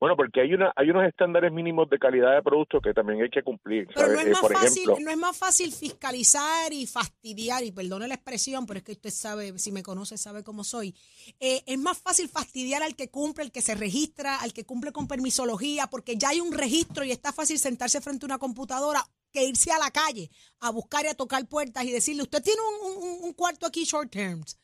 Bueno, 0.00 0.16
porque 0.16 0.40
hay 0.40 0.52
una 0.52 0.72
hay 0.76 0.90
unos 0.90 1.06
estándares 1.06 1.52
mínimos 1.52 1.88
de 1.88 1.98
calidad 1.98 2.34
de 2.34 2.42
producto 2.42 2.80
que 2.80 2.92
también 2.92 3.22
hay 3.22 3.30
que 3.30 3.42
cumplir. 3.42 3.86
Pero 3.94 4.08
no 4.08 4.20
es, 4.20 4.26
eh, 4.26 4.30
más 4.30 4.52
fácil, 4.52 4.90
no 5.00 5.10
es 5.10 5.16
más 5.16 5.36
fácil 5.36 5.72
fiscalizar 5.72 6.72
y 6.72 6.86
fastidiar, 6.86 7.62
y 7.64 7.72
perdone 7.72 8.08
la 8.08 8.14
expresión, 8.14 8.66
pero 8.66 8.78
es 8.78 8.84
que 8.84 8.92
usted 8.92 9.10
sabe, 9.10 9.58
si 9.58 9.72
me 9.72 9.82
conoce, 9.82 10.18
sabe 10.18 10.42
cómo 10.42 10.64
soy. 10.64 10.94
Eh, 11.40 11.62
es 11.66 11.78
más 11.78 11.98
fácil 11.98 12.28
fastidiar 12.28 12.82
al 12.82 12.96
que 12.96 13.10
cumple, 13.10 13.44
al 13.44 13.52
que 13.52 13.62
se 13.62 13.74
registra, 13.74 14.40
al 14.40 14.52
que 14.52 14.66
cumple 14.66 14.92
con 14.92 15.08
permisología, 15.08 15.86
porque 15.86 16.16
ya 16.16 16.30
hay 16.30 16.40
un 16.40 16.52
registro 16.52 17.04
y 17.04 17.12
está 17.12 17.32
fácil 17.32 17.58
sentarse 17.58 18.00
frente 18.00 18.26
a 18.26 18.28
una 18.28 18.38
computadora 18.38 19.00
que 19.32 19.44
irse 19.44 19.72
a 19.72 19.78
la 19.78 19.90
calle 19.90 20.30
a 20.60 20.70
buscar 20.70 21.04
y 21.04 21.08
a 21.08 21.14
tocar 21.14 21.46
puertas 21.48 21.84
y 21.84 21.92
decirle, 21.92 22.22
usted 22.22 22.42
tiene 22.42 22.60
un, 22.84 23.24
un 23.24 23.32
cuarto 23.32 23.66
aquí 23.66 23.84
short 23.84 24.10
terms 24.10 24.58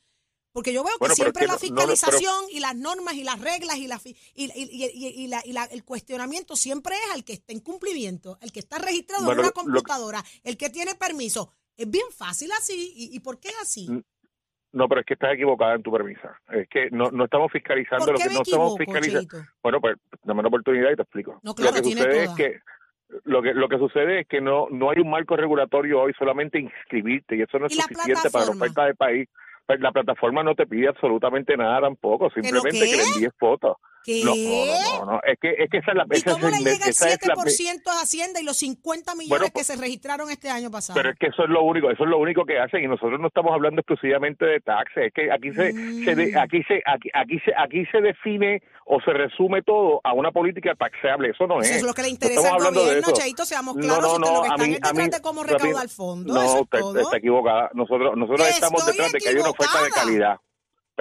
porque 0.53 0.73
yo 0.73 0.83
veo 0.83 0.95
que 0.99 1.15
siempre 1.15 1.47
la 1.47 1.59
fiscalización 1.59 2.47
y 2.51 2.61
las 2.61 2.75
normas 2.75 3.15
y 3.15 3.25
las 3.25 3.41
reglas 3.41 3.77
y, 3.79 3.87
la, 3.87 4.01
y, 4.35 5.53
la, 5.53 5.65
el 5.65 5.85
cuestionamiento 5.85 6.57
siempre 6.57 6.95
es 6.97 7.15
al 7.15 7.25
que 7.25 7.35
está 7.35 7.53
en 7.53 7.61
cumplimiento, 7.61 8.39
el 8.41 8.53
que 8.53 8.61
está 8.61 8.79
registrado 8.79 9.33
en 9.33 9.39
una 9.39 9.51
computadora, 9.51 10.23
el 10.43 10.57
que 10.57 10.71
tiene 10.71 10.95
permiso. 10.95 11.53
Es 11.77 11.91
bien 11.91 12.07
fácil 12.17 12.51
así. 12.53 12.93
¿Y, 12.95 13.21
por 13.21 13.39
qué 13.39 13.49
es 13.49 13.59
así? 13.63 13.89
No, 14.73 14.89
pero 14.89 15.01
es 15.01 15.07
que 15.07 15.15
estás 15.15 15.35
equivocada 15.35 15.75
en 15.75 15.83
tu 15.83 15.91
permisa. 15.91 16.39
Es 16.51 16.69
que 16.69 16.91
no, 16.91 17.11
no 17.11 17.25
estamos 17.25 17.51
fiscalizando 17.51 18.13
lo 18.13 18.19
que 18.19 18.29
no 18.29 18.43
estamos 18.43 18.77
fiscalizando. 18.77 19.39
Bueno, 19.63 19.81
pues 19.81 19.97
dame 20.25 20.41
una 20.41 20.49
oportunidad 20.49 20.91
y 20.91 20.97
te 20.97 21.03
explico. 21.03 21.41
lo 21.43 21.55
que 21.55 21.83
sucede 21.83 22.25
es 22.25 22.31
que 22.31 22.61
lo 23.25 23.43
que 23.43 23.55
lo 23.55 23.69
que 23.69 23.79
sucede 23.79 24.21
es 24.21 24.29
que 24.29 24.41
no 24.41 24.69
no 24.71 24.91
hay 24.91 25.01
un 25.01 25.11
marco 25.11 25.35
regulatorio 25.35 26.01
hoy 26.01 26.13
solamente 26.17 26.61
inscribirte 26.61 27.35
y 27.35 27.43
eso 27.43 27.59
no 27.59 27.67
es 27.67 27.75
suficiente 27.75 28.31
para 28.31 28.45
la 28.45 28.51
oferta 28.53 28.85
del 28.85 28.95
país 28.95 29.29
la 29.79 29.93
plataforma 29.93 30.43
no 30.43 30.55
te 30.55 30.67
pide 30.67 30.89
absolutamente 30.89 31.57
nada 31.57 31.83
tampoco, 31.83 32.31
simplemente 32.31 32.81
que 32.81 32.97
le 32.97 33.03
envíes 33.05 33.33
fotos. 33.39 33.77
¿Qué? 34.05 34.25
No, 34.25 34.35
no, 34.35 35.05
no, 35.07 35.13
no, 35.13 35.21
es 35.25 35.39
que, 35.39 35.51
es 35.63 35.69
que 35.71 35.77
esa 35.79 35.91
es 35.91 35.97
la 35.99 36.07
¿Y 36.11 36.17
esa 36.17 36.33
cómo 36.33 36.49
es 36.49 36.53
le 36.53 36.59
llega 36.73 36.85
el 36.87 36.91
esa 36.91 37.09
es 37.11 37.27
la- 37.27 37.35
7% 37.35 37.91
a 37.91 38.01
Hacienda 38.03 38.41
y 38.41 38.45
los 38.45 38.57
50 38.57 39.15
millones 39.15 39.29
Bueno, 39.29 39.45
que 39.47 39.53
pues- 39.53 39.67
se 39.67 39.77
registraron 39.77 40.31
este 40.31 40.49
año 40.49 40.71
pasado? 40.71 40.97
Pero 40.97 41.11
es 41.11 41.19
que 41.19 41.27
eso 41.27 41.45
es 41.45 41.51
lo 41.51 41.63
único, 41.63 41.91
eso 41.91 42.05
es 42.05 42.09
lo 42.11 42.19
único 42.19 42.45
que 42.47 42.59
hacen 42.59 42.83
y 42.83 42.89
nosotros 42.89 43.21
no 43.21 43.29
estamos 43.29 43.53
hablando 43.53 43.81
exclusivamente 43.81 44.45
de 44.47 44.61
taxes, 44.61 45.09
es 45.09 45.13
que 45.13 45.31
aquí 45.31 45.51
se, 45.53 45.73
se 46.05 46.15
de- 46.15 46.33
Mm. 46.33 46.39
aquí 46.39 46.63
se 46.67 46.83
aquí, 46.87 47.09
aquí 47.13 47.39
se 47.45 47.53
aquí 47.57 47.85
se 47.93 48.01
define 48.01 48.63
o 48.87 49.01
se 49.03 49.13
resume 49.13 49.63
todo 49.63 50.01
a 50.03 50.15
una 50.15 50.33
política 50.33 50.75
taxable, 50.75 51.31
eso 51.31 51.47
no 51.47 51.61
es. 51.61 51.69
Eso 51.69 51.77
es 51.79 51.83
lo 51.85 51.95
que 51.95 52.03
le 52.03 52.09
No 52.09 52.15
interesa 52.15 52.41
estamos 52.41 52.67
al 52.67 52.75
gobierno. 52.75 53.13
Cheito, 53.13 53.45
seamos 53.45 53.77
No, 53.77 53.83
claros, 53.83 54.03
no, 54.03 54.19
no, 54.19 54.35
lo 54.35 54.43
que 54.43 54.49
a 54.49 54.53
están 54.55 54.67
mí- 54.69 54.75
es 54.75 54.81
a 54.83 54.89
detrás 54.89 55.07
mí- 55.07 55.11
de 55.13 55.21
cómo 55.21 55.43
recaudar 55.45 55.89
fondos, 55.91 56.35
No, 56.35 56.43
eso 56.43 56.55
es 56.57 56.63
usted, 56.63 56.79
todo. 56.81 57.01
está 57.01 57.17
equivocada. 57.19 57.71
Nosotros 57.75 58.17
nosotros 58.17 58.49
estamos 58.49 58.87
detrás 58.87 59.13
de 59.13 59.19
que 59.19 59.29
haya 59.29 59.41
una 59.41 59.51
oferta 59.51 59.83
de 59.85 59.91
calidad. 59.91 60.37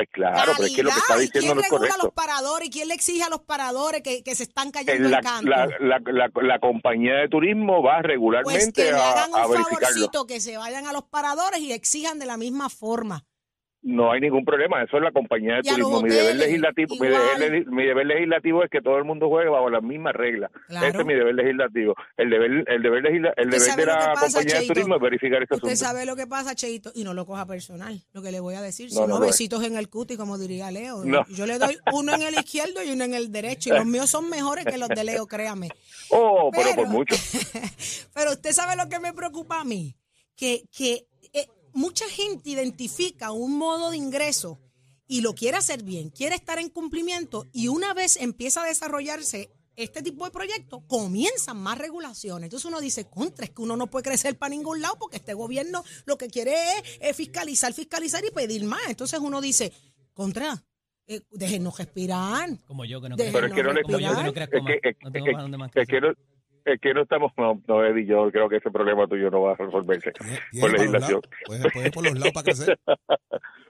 Pues 0.05 0.09
claro, 0.13 0.53
pero 0.55 0.67
es 0.67 0.75
que 0.75 0.83
lo 0.83 0.91
que 0.91 0.97
está 0.99 1.07
Calidad, 1.15 1.23
¿y 1.23 1.25
diciendo 1.25 1.53
quién 1.53 1.55
no 1.55 1.61
es 1.61 1.69
regula 1.69 1.89
correcto. 1.89 2.03
los 2.05 2.13
paradores? 2.13 2.67
¿Y 2.67 2.71
quién 2.71 2.87
le 2.87 2.93
exige 2.93 3.23
a 3.23 3.29
los 3.29 3.41
paradores 3.41 4.01
que, 4.01 4.23
que 4.23 4.35
se 4.35 4.43
están 4.43 4.71
cayendo 4.71 5.09
La, 5.09 5.17
el 5.17 5.23
canto? 5.23 5.49
la, 5.49 5.65
la, 5.79 5.99
la, 6.05 6.29
la 6.41 6.59
compañía 6.59 7.15
de 7.15 7.27
turismo 7.29 7.83
va 7.83 7.95
pues 7.95 8.03
regularmente 8.03 8.83
que 8.85 8.91
le 8.93 8.97
a, 8.97 9.11
hagan 9.11 9.31
a 9.33 9.45
un 9.45 9.51
verificarlo. 9.51 9.87
favorcito, 9.87 10.25
que 10.27 10.39
se 10.39 10.57
vayan 10.57 10.87
a 10.87 10.93
los 10.93 11.03
paradores 11.03 11.59
y 11.59 11.73
exijan 11.73 12.17
de 12.19 12.25
la 12.27 12.37
misma 12.37 12.69
forma. 12.69 13.25
No 13.81 14.11
hay 14.11 14.19
ningún 14.19 14.43
problema, 14.43 14.83
eso 14.83 14.97
es 14.97 15.03
la 15.03 15.11
compañía 15.13 15.53
de 15.55 15.61
Y 15.63 15.69
turismo. 15.69 16.01
Mi 16.01 16.09
deber 16.09 16.35
legislativo, 16.35 16.95
mi 16.99 17.07
deber, 17.07 17.65
mi 17.67 17.85
deber 17.85 18.05
legislativo 18.07 18.61
es 18.63 18.69
que 18.69 18.81
todo 18.81 18.97
el 18.97 19.05
mundo 19.05 19.29
juegue 19.29 19.49
bajo 19.49 19.69
las 19.69 19.81
mismas 19.81 20.13
reglas. 20.13 20.51
Claro. 20.67 20.85
Ese 20.87 20.97
es 20.99 21.05
mi 21.05 21.13
deber 21.13 21.33
legislativo. 21.33 21.95
El 22.17 22.29
deber, 22.29 22.51
el 22.67 22.81
deber, 22.83 23.03
legisla- 23.03 23.33
el 23.37 23.49
deber 23.49 23.75
de 23.77 23.85
la 23.85 24.13
pasa, 24.15 24.25
compañía 24.25 24.59
de 24.59 24.67
turismo 24.67 24.95
es 24.95 25.01
verificar 25.01 25.41
ese 25.43 25.53
Usted 25.53 25.67
asunto. 25.69 25.85
sabe 25.85 26.05
lo 26.05 26.17
que 26.17 26.27
pasa, 26.27 26.55
Cheito, 26.55 26.91
y 26.93 27.05
no 27.05 27.13
lo 27.13 27.25
coja 27.25 27.45
personal, 27.45 28.01
lo 28.11 28.21
que 28.21 28.31
le 28.33 28.41
voy 28.41 28.55
a 28.55 28.61
decir. 28.61 28.89
No, 28.93 29.07
no 29.07 29.15
es. 29.15 29.21
besitos 29.31 29.63
en 29.63 29.77
el 29.77 29.87
cuti, 29.89 30.17
como 30.17 30.37
diría 30.37 30.69
Leo. 30.71 31.05
No. 31.05 31.25
Yo 31.29 31.45
le 31.45 31.57
doy 31.57 31.77
uno 31.93 32.13
en 32.15 32.21
el 32.23 32.33
izquierdo 32.33 32.83
y 32.83 32.91
uno 32.91 33.05
en 33.05 33.13
el 33.13 33.31
derecho, 33.31 33.69
y 33.69 33.77
los 33.77 33.85
míos 33.85 34.09
son 34.09 34.29
mejores 34.29 34.65
que 34.65 34.77
los 34.77 34.89
de 34.89 35.05
Leo, 35.05 35.25
créame. 35.25 35.69
Oh, 36.09 36.49
pero, 36.51 36.63
Pero- 36.71 36.75
por 36.75 36.87
mucho. 36.87 37.15
Pero 38.13 38.31
usted 38.31 38.51
sabe 38.51 38.75
lo 38.75 38.89
que 38.89 38.99
me 38.99 39.13
preocupa 39.13 39.61
a 39.61 39.63
mí, 39.63 39.95
que, 40.35 40.63
que 40.75 41.05
mucha 41.73 42.07
gente 42.09 42.49
identifica 42.49 43.31
un 43.31 43.57
modo 43.57 43.91
de 43.91 43.97
ingreso 43.97 44.59
y 45.07 45.21
lo 45.21 45.33
quiere 45.33 45.57
hacer 45.57 45.83
bien, 45.83 46.09
quiere 46.09 46.35
estar 46.35 46.59
en 46.59 46.69
cumplimiento 46.69 47.47
y 47.51 47.67
una 47.67 47.93
vez 47.93 48.17
empieza 48.17 48.63
a 48.63 48.67
desarrollarse 48.67 49.51
este 49.75 50.03
tipo 50.03 50.25
de 50.25 50.31
proyectos, 50.31 50.81
comienzan 50.87 51.57
más 51.57 51.77
regulaciones. 51.77 52.43
Entonces 52.47 52.65
uno 52.65 52.81
dice, 52.81 53.05
contra, 53.09 53.45
es 53.45 53.51
que 53.51 53.61
uno 53.61 53.77
no 53.77 53.87
puede 53.87 54.03
crecer 54.03 54.37
para 54.37 54.49
ningún 54.49 54.81
lado 54.81 54.97
porque 54.99 55.17
este 55.17 55.33
gobierno 55.33 55.83
lo 56.05 56.17
que 56.17 56.27
quiere 56.27 56.53
es, 56.99 57.15
fiscalizar, 57.15 57.73
fiscalizar 57.73 58.23
y 58.25 58.29
pedir 58.31 58.65
más. 58.65 58.81
Entonces 58.89 59.19
uno 59.21 59.39
dice, 59.39 59.71
contra, 60.13 60.61
eh, 61.07 61.21
déjenos 61.31 61.77
respirar. 61.77 62.49
Como 62.67 62.83
yo 62.83 63.01
que 63.01 63.07
no 63.07 63.15
Pero 63.15 63.47
es 63.47 63.53
que 63.53 63.63
no 63.63 63.73
le 63.73 63.81
como 63.83 63.99
yo 63.99 64.09
que 64.17 64.23
no 64.23 64.29
Es 64.29 64.35
que, 64.81 64.89
es, 64.89 64.95
No 65.01 65.11
tengo 65.11 65.27
es- 65.27 65.57
más 65.57 65.71
es 65.73 65.87
que 65.87 66.01
no, 66.01 66.13
es 66.65 66.79
que 66.81 66.93
no 66.93 67.01
estamos, 67.01 67.31
no, 67.37 67.61
no, 67.67 67.83
Eddie, 67.85 68.05
yo 68.05 68.31
creo 68.31 68.49
que 68.49 68.57
ese 68.57 68.71
problema 68.71 69.07
tuyo 69.07 69.29
no 69.29 69.41
va 69.41 69.53
a 69.53 69.55
resolverse 69.55 70.11
por 70.59 70.71
legislación. 70.71 71.21
por 71.93 72.03
los 72.03 72.13
lados 72.13 72.31
para 72.33 72.43
crecer. 72.43 72.77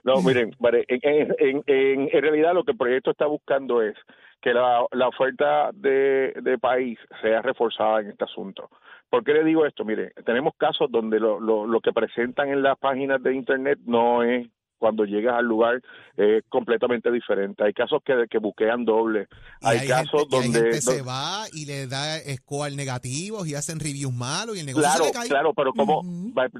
No, 0.02 0.22
miren, 0.22 0.50
vale, 0.58 0.86
en, 0.88 0.98
en, 1.38 1.62
en- 1.66 2.08
en 2.10 2.22
realidad 2.22 2.54
lo 2.54 2.64
que 2.64 2.72
el 2.72 2.78
proyecto 2.78 3.10
está 3.10 3.26
buscando 3.26 3.82
es 3.82 3.94
que 4.40 4.54
la, 4.54 4.82
la 4.92 5.08
oferta 5.08 5.70
de, 5.74 6.32
de 6.42 6.58
país 6.58 6.98
sea 7.20 7.42
reforzada 7.42 8.00
en 8.00 8.08
este 8.08 8.24
asunto. 8.24 8.70
¿Por 9.10 9.22
qué 9.24 9.34
le 9.34 9.44
digo 9.44 9.66
esto? 9.66 9.84
Mire, 9.84 10.12
tenemos 10.24 10.54
casos 10.56 10.90
donde 10.90 11.20
lo, 11.20 11.38
lo, 11.38 11.66
lo 11.66 11.80
que 11.80 11.92
presentan 11.92 12.48
en 12.48 12.62
las 12.62 12.78
páginas 12.78 13.22
de 13.22 13.34
Internet 13.34 13.78
no 13.84 14.22
es 14.22 14.48
cuando 14.80 15.04
llegas 15.04 15.34
al 15.36 15.44
lugar 15.44 15.80
es 16.16 16.42
completamente 16.48 17.12
diferente. 17.12 17.62
Hay 17.62 17.72
casos 17.72 18.02
que, 18.04 18.24
que 18.28 18.38
buquean 18.38 18.84
doble. 18.84 19.28
Hay, 19.62 19.78
hay 19.78 19.86
casos 19.88 20.22
gente, 20.22 20.36
y 20.36 20.38
hay 20.38 20.44
donde... 20.44 20.60
gente 20.60 20.80
se 20.80 21.02
va 21.02 21.44
y 21.52 21.66
le 21.66 21.86
da 21.86 22.18
score 22.34 22.74
negativos 22.74 23.46
y 23.46 23.54
hacen 23.54 23.78
reviews 23.78 24.12
malos 24.12 24.56
y 24.56 24.60
el 24.60 24.66
negocio 24.66 24.88
Claro, 24.88 25.04
se 25.04 25.10
le 25.10 25.18
cae. 25.18 25.28
claro, 25.28 25.54
pero 25.54 25.72
como 25.72 26.02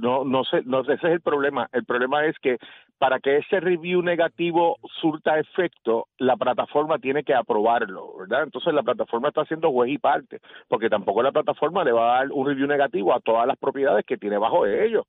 no, 0.00 0.24
no 0.24 0.44
sé, 0.44 0.62
no, 0.64 0.82
ese 0.82 0.94
es 0.94 1.04
el 1.04 1.20
problema. 1.20 1.68
El 1.72 1.84
problema 1.84 2.26
es 2.26 2.36
que 2.40 2.58
para 2.98 3.18
que 3.18 3.38
ese 3.38 3.60
review 3.60 4.02
negativo 4.02 4.76
surta 5.00 5.38
efecto, 5.38 6.08
la 6.18 6.36
plataforma 6.36 6.98
tiene 6.98 7.24
que 7.24 7.34
aprobarlo, 7.34 8.18
¿verdad? 8.18 8.42
Entonces 8.42 8.74
la 8.74 8.82
plataforma 8.82 9.28
está 9.28 9.40
haciendo 9.40 9.72
juez 9.72 9.90
y 9.90 9.98
parte, 9.98 10.40
porque 10.68 10.90
tampoco 10.90 11.22
la 11.22 11.32
plataforma 11.32 11.82
le 11.82 11.92
va 11.92 12.12
a 12.12 12.18
dar 12.18 12.32
un 12.32 12.46
review 12.46 12.66
negativo 12.66 13.14
a 13.14 13.20
todas 13.20 13.46
las 13.46 13.56
propiedades 13.56 14.04
que 14.04 14.18
tiene 14.18 14.36
bajo 14.36 14.66
ellos. 14.66 15.06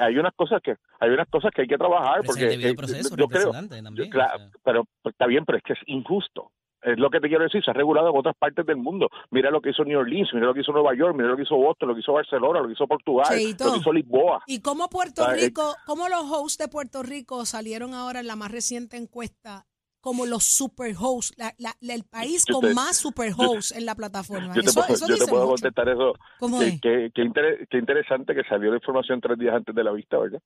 Hay 0.00 0.16
unas 0.18 0.34
cosas 0.34 0.60
que 0.62 0.76
hay 0.98 1.10
unas 1.10 1.28
cosas 1.28 1.50
que 1.54 1.62
hay 1.62 1.68
que 1.68 1.78
trabajar 1.78 2.22
porque 2.24 2.54
el 2.54 2.64
eh, 2.64 2.74
proceso, 2.74 3.16
yo 3.16 3.28
creo, 3.28 3.52
representante 3.52 3.82
también, 3.82 4.08
o 4.08 4.10
claro, 4.10 4.38
sea. 4.38 4.50
pero 4.64 4.84
pues, 5.02 5.14
está 5.14 5.26
bien, 5.26 5.44
pero 5.44 5.58
es 5.58 5.64
que 5.64 5.72
es 5.74 5.78
injusto. 5.86 6.50
Es 6.82 6.98
lo 6.98 7.10
que 7.10 7.20
te 7.20 7.28
quiero 7.28 7.44
decir, 7.44 7.62
se 7.62 7.70
ha 7.70 7.74
regulado 7.74 8.08
en 8.08 8.16
otras 8.16 8.34
partes 8.36 8.64
del 8.64 8.78
mundo. 8.78 9.10
Mira 9.30 9.50
lo 9.50 9.60
que 9.60 9.70
hizo 9.70 9.84
New 9.84 9.98
Orleans, 9.98 10.30
mira 10.32 10.46
lo 10.46 10.54
que 10.54 10.60
hizo 10.60 10.72
Nueva 10.72 10.94
York, 10.94 11.14
mira 11.14 11.28
lo 11.28 11.36
que 11.36 11.42
hizo 11.42 11.56
Boston, 11.56 11.90
lo 11.90 11.94
que 11.94 12.00
hizo 12.00 12.14
Barcelona, 12.14 12.60
lo 12.60 12.68
que 12.68 12.72
hizo 12.72 12.86
Portugal, 12.86 13.26
Cheito. 13.28 13.66
lo 13.66 13.72
que 13.72 13.78
hizo 13.80 13.92
Lisboa. 13.92 14.42
¿Y 14.46 14.60
cómo 14.62 14.88
Puerto. 14.88 15.30
Rico, 15.30 15.76
cómo 15.84 16.08
los 16.08 16.22
hosts 16.30 16.58
de 16.58 16.68
Puerto 16.68 17.02
Rico 17.02 17.44
salieron 17.44 17.92
ahora 17.92 18.20
en 18.20 18.26
la 18.26 18.36
más 18.36 18.50
reciente 18.50 18.96
encuesta 18.96 19.66
como 20.00 20.26
los 20.26 20.44
super 20.44 20.94
hosts, 20.98 21.32
la- 21.36 21.54
la- 21.58 21.74
la- 21.80 21.94
el 21.94 22.04
país 22.04 22.44
con 22.46 22.60
te- 22.62 22.74
más 22.74 22.96
super 22.96 23.32
hosts 23.36 23.72
en 23.72 23.84
la 23.86 23.94
plataforma? 23.94 24.54
Yo 24.54 24.62
te 24.62 24.68
eso 24.70 24.80
puedo, 24.80 24.94
eso 24.94 25.06
yo 25.08 25.16
te 25.18 25.26
puedo 25.26 25.42
mucho. 25.46 25.54
contestar 25.62 25.88
eso. 25.88 26.14
¿Cómo 26.38 26.60
es? 26.62 26.80
qué- 26.80 27.10
qué 27.14 27.22
inter- 27.22 27.66
qué 27.68 27.78
interesante 27.78 28.34
que 28.34 28.42
salió 28.44 28.70
la 28.70 28.76
información 28.76 29.20
tres 29.20 29.38
días 29.38 29.54
antes 29.54 29.74
de 29.74 29.84
la 29.84 29.92
vista, 29.92 30.18
¿verdad? 30.18 30.40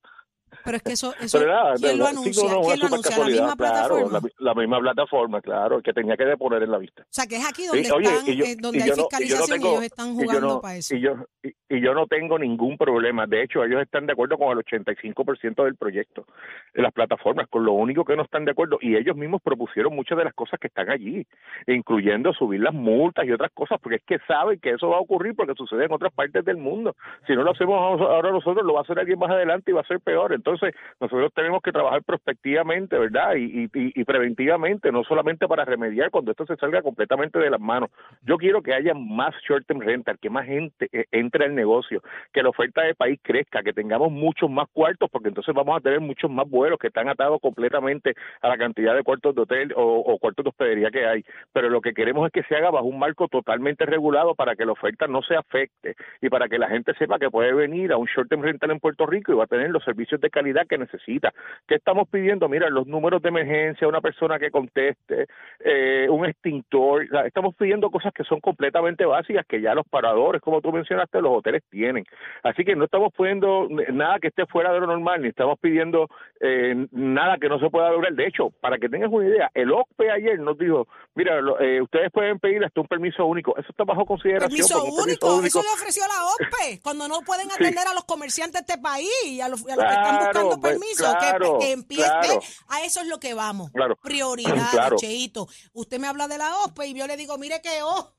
Pero 0.64 0.76
es 0.76 0.82
que 0.82 0.92
eso, 0.92 1.14
eso 1.20 1.38
Pero 1.38 1.50
nada, 1.52 1.74
¿quién 1.76 1.98
lo 1.98 2.06
sí, 2.06 2.14
no, 2.14 2.20
anuncia? 2.20 2.42
¿Quién 2.42 2.80
lo 2.80 2.86
anuncia? 2.86 3.18
¿La 3.18 3.24
misma 3.26 3.56
claro, 3.56 3.56
plataforma? 3.56 4.12
la, 4.12 4.20
mi- 4.20 4.30
la 4.38 4.54
misma 4.54 4.78
plataforma, 4.80 5.40
claro, 5.40 5.82
que 5.82 5.92
tenía 5.92 6.16
que 6.16 6.24
deponer 6.24 6.62
en 6.62 6.70
la 6.70 6.78
vista. 6.78 7.02
O 7.02 7.06
sea, 7.10 7.26
que 7.26 7.36
es 7.36 7.46
aquí 7.48 7.62
Sí, 7.62 7.68
donde 7.68 7.92
oye, 7.92 8.08
están, 8.08 8.28
y 8.32 8.36
yo- 8.36 8.44
eh, 8.44 8.56
donde 8.60 8.78
y 8.78 8.82
hay 8.82 8.88
no- 8.88 8.94
y 8.94 8.96
yo 8.96 9.02
no 9.02 9.08
fiscalización 9.08 9.48
y 9.48 9.60
tengo- 9.62 9.68
ellos 9.72 9.82
están 9.84 10.08
y 10.10 10.14
jugando 10.14 10.60
para 10.60 10.76
eso. 10.76 10.94
Y 10.96 11.00
yo, 11.00 11.14
y, 11.42 11.48
y 11.76 11.80
yo 11.80 11.94
no 11.94 12.06
tengo 12.06 12.38
ningún 12.38 12.76
problema. 12.78 13.26
De 13.26 13.42
hecho, 13.42 13.64
ellos 13.64 13.82
están 13.82 14.06
de 14.06 14.12
acuerdo 14.12 14.36
con 14.38 14.50
el 14.52 14.58
85% 14.58 15.64
del 15.64 15.76
proyecto 15.76 16.26
las 16.74 16.92
plataformas, 16.92 17.48
con 17.48 17.64
lo 17.64 17.72
único 17.72 18.04
que 18.04 18.16
no 18.16 18.22
están 18.24 18.44
de 18.44 18.50
acuerdo. 18.52 18.78
Y 18.80 18.96
ellos 18.96 19.16
mismos 19.16 19.40
propusieron 19.42 19.94
muchas 19.94 20.18
de 20.18 20.24
las 20.24 20.34
cosas 20.34 20.58
que 20.60 20.66
están 20.68 20.90
allí, 20.90 21.26
incluyendo 21.66 22.32
subir 22.32 22.60
las 22.60 22.74
multas 22.74 23.24
y 23.26 23.32
otras 23.32 23.50
cosas, 23.52 23.78
porque 23.80 23.96
es 23.96 24.02
que 24.04 24.18
saben 24.26 24.58
que 24.60 24.70
eso 24.70 24.88
va 24.88 24.96
a 24.96 25.00
ocurrir 25.00 25.34
porque 25.36 25.54
sucede 25.56 25.84
en 25.84 25.92
otras 25.92 26.12
partes 26.12 26.44
del 26.44 26.56
mundo. 26.56 26.96
Si 27.26 27.34
no 27.34 27.42
lo 27.42 27.52
hacemos 27.52 28.00
ahora 28.00 28.30
nosotros, 28.30 28.64
lo 28.64 28.74
va 28.74 28.80
a 28.80 28.82
hacer 28.82 28.98
alguien 28.98 29.18
más 29.18 29.30
adelante 29.30 29.70
y 29.70 29.74
va 29.74 29.80
a 29.82 29.86
ser 29.86 30.00
peor. 30.00 30.32
Entonces, 30.44 30.74
nosotros 31.00 31.32
tenemos 31.34 31.62
que 31.62 31.72
trabajar 31.72 32.02
prospectivamente, 32.04 32.98
¿verdad? 32.98 33.34
Y, 33.36 33.64
y, 33.64 33.70
y 33.72 34.04
preventivamente, 34.04 34.92
no 34.92 35.02
solamente 35.04 35.48
para 35.48 35.64
remediar 35.64 36.10
cuando 36.10 36.32
esto 36.32 36.44
se 36.44 36.56
salga 36.56 36.82
completamente 36.82 37.38
de 37.38 37.48
las 37.48 37.60
manos. 37.60 37.90
Yo 38.22 38.36
quiero 38.36 38.62
que 38.62 38.74
haya 38.74 38.92
más 38.92 39.34
short-term 39.48 39.80
rental, 39.80 40.18
que 40.18 40.28
más 40.28 40.44
gente 40.46 40.88
eh, 40.92 41.06
entre 41.12 41.46
al 41.46 41.54
negocio, 41.54 42.02
que 42.32 42.42
la 42.42 42.50
oferta 42.50 42.82
de 42.82 42.94
país 42.94 43.18
crezca, 43.22 43.62
que 43.62 43.72
tengamos 43.72 44.12
muchos 44.12 44.50
más 44.50 44.68
cuartos, 44.72 45.08
porque 45.10 45.28
entonces 45.28 45.54
vamos 45.54 45.78
a 45.78 45.80
tener 45.80 46.00
muchos 46.00 46.30
más 46.30 46.48
vuelos 46.48 46.78
que 46.78 46.88
están 46.88 47.08
atados 47.08 47.40
completamente 47.40 48.14
a 48.42 48.48
la 48.48 48.58
cantidad 48.58 48.94
de 48.94 49.02
cuartos 49.02 49.34
de 49.34 49.40
hotel 49.40 49.72
o, 49.76 50.00
o 50.00 50.18
cuartos 50.18 50.44
de 50.44 50.50
hospedería 50.50 50.90
que 50.90 51.06
hay. 51.06 51.24
Pero 51.54 51.70
lo 51.70 51.80
que 51.80 51.94
queremos 51.94 52.26
es 52.26 52.32
que 52.32 52.42
se 52.42 52.54
haga 52.54 52.70
bajo 52.70 52.84
un 52.84 52.98
marco 52.98 53.28
totalmente 53.28 53.86
regulado 53.86 54.34
para 54.34 54.56
que 54.56 54.66
la 54.66 54.72
oferta 54.72 55.06
no 55.06 55.22
se 55.22 55.36
afecte 55.36 55.96
y 56.20 56.28
para 56.28 56.48
que 56.48 56.58
la 56.58 56.68
gente 56.68 56.92
sepa 56.98 57.18
que 57.18 57.30
puede 57.30 57.54
venir 57.54 57.92
a 57.92 57.96
un 57.96 58.06
short-term 58.06 58.42
rental 58.42 58.72
en 58.72 58.80
Puerto 58.80 59.06
Rico 59.06 59.32
y 59.32 59.36
va 59.36 59.44
a 59.44 59.46
tener 59.46 59.70
los 59.70 59.82
servicios 59.84 60.20
de 60.20 60.33
calidad 60.34 60.66
que 60.68 60.76
necesita. 60.76 61.32
¿Qué 61.68 61.76
estamos 61.76 62.08
pidiendo? 62.08 62.48
Mira, 62.48 62.68
los 62.68 62.86
números 62.86 63.22
de 63.22 63.28
emergencia, 63.28 63.86
una 63.88 64.00
persona 64.00 64.38
que 64.38 64.50
conteste, 64.50 65.26
eh, 65.60 66.06
un 66.10 66.26
extintor. 66.26 67.04
O 67.04 67.08
sea, 67.08 67.26
estamos 67.26 67.54
pidiendo 67.54 67.90
cosas 67.90 68.12
que 68.12 68.24
son 68.24 68.40
completamente 68.40 69.04
básicas 69.06 69.46
que 69.46 69.60
ya 69.60 69.74
los 69.74 69.86
paradores, 69.88 70.42
como 70.42 70.60
tú 70.60 70.72
mencionaste, 70.72 71.20
los 71.22 71.38
hoteles 71.38 71.62
tienen. 71.70 72.04
Así 72.42 72.64
que 72.64 72.74
no 72.74 72.84
estamos 72.86 73.12
pidiendo 73.16 73.68
nada 73.92 74.18
que 74.18 74.28
esté 74.28 74.44
fuera 74.46 74.72
de 74.72 74.80
lo 74.80 74.86
normal, 74.88 75.22
ni 75.22 75.28
estamos 75.28 75.58
pidiendo 75.60 76.08
eh, 76.40 76.86
nada 76.90 77.38
que 77.38 77.48
no 77.48 77.58
se 77.60 77.70
pueda 77.70 77.90
lograr. 77.90 78.12
De 78.14 78.26
hecho, 78.26 78.50
para 78.60 78.76
que 78.78 78.88
tengas 78.88 79.10
una 79.10 79.28
idea, 79.28 79.50
el 79.54 79.70
OCPE 79.72 80.10
ayer 80.10 80.38
nos 80.40 80.58
dijo, 80.58 80.88
mira, 81.14 81.40
lo- 81.40 81.60
eh, 81.60 81.80
ustedes 81.80 82.10
pueden 82.10 82.38
pedir 82.40 82.64
hasta 82.64 82.80
un 82.80 82.88
permiso 82.88 83.24
único. 83.24 83.56
Eso 83.56 83.68
está 83.70 83.84
bajo 83.84 84.04
consideración. 84.04 84.50
Permiso 84.50 84.74
porque 84.78 84.90
un 85.22 85.32
único, 85.34 85.44
eso 85.46 85.62
le 85.62 85.68
ofreció 85.74 86.02
la 86.08 86.24
OPE, 86.34 86.80
cuando 86.82 87.06
no 87.08 87.20
pueden 87.24 87.48
Sí. 87.54 87.62
atender 87.62 87.86
a 87.86 87.94
los 87.94 88.04
comerciantes 88.04 88.66
de 88.66 88.72
este 88.72 88.82
país 88.82 89.08
y 89.26 89.40
a 89.40 89.48
los, 89.48 89.62
a 89.68 89.76
los 89.76 89.84
que 89.84 89.92
están 89.92 90.18
buscando 90.24 90.60
pues, 90.60 90.72
permiso, 90.72 91.04
que- 91.04 91.18
claro, 91.18 91.58
que, 91.58 91.72
empiece, 91.72 92.04
claro. 92.04 92.40
a 92.68 92.82
eso 92.82 93.00
es 93.00 93.06
lo 93.06 93.20
que 93.20 93.34
vamos. 93.34 93.70
Claro, 93.72 93.96
Prioridad. 93.96 94.92
Cheito. 94.96 95.48
Usted 95.72 95.98
me 95.98 96.06
habla 96.06 96.28
de 96.28 96.38
la 96.38 96.56
OPE 96.64 96.86
y 96.86 96.94
yo 96.94 97.06
le 97.06 97.16
digo, 97.16 97.36
mire 97.38 97.60
que 97.62 97.82
oh, 97.82 98.14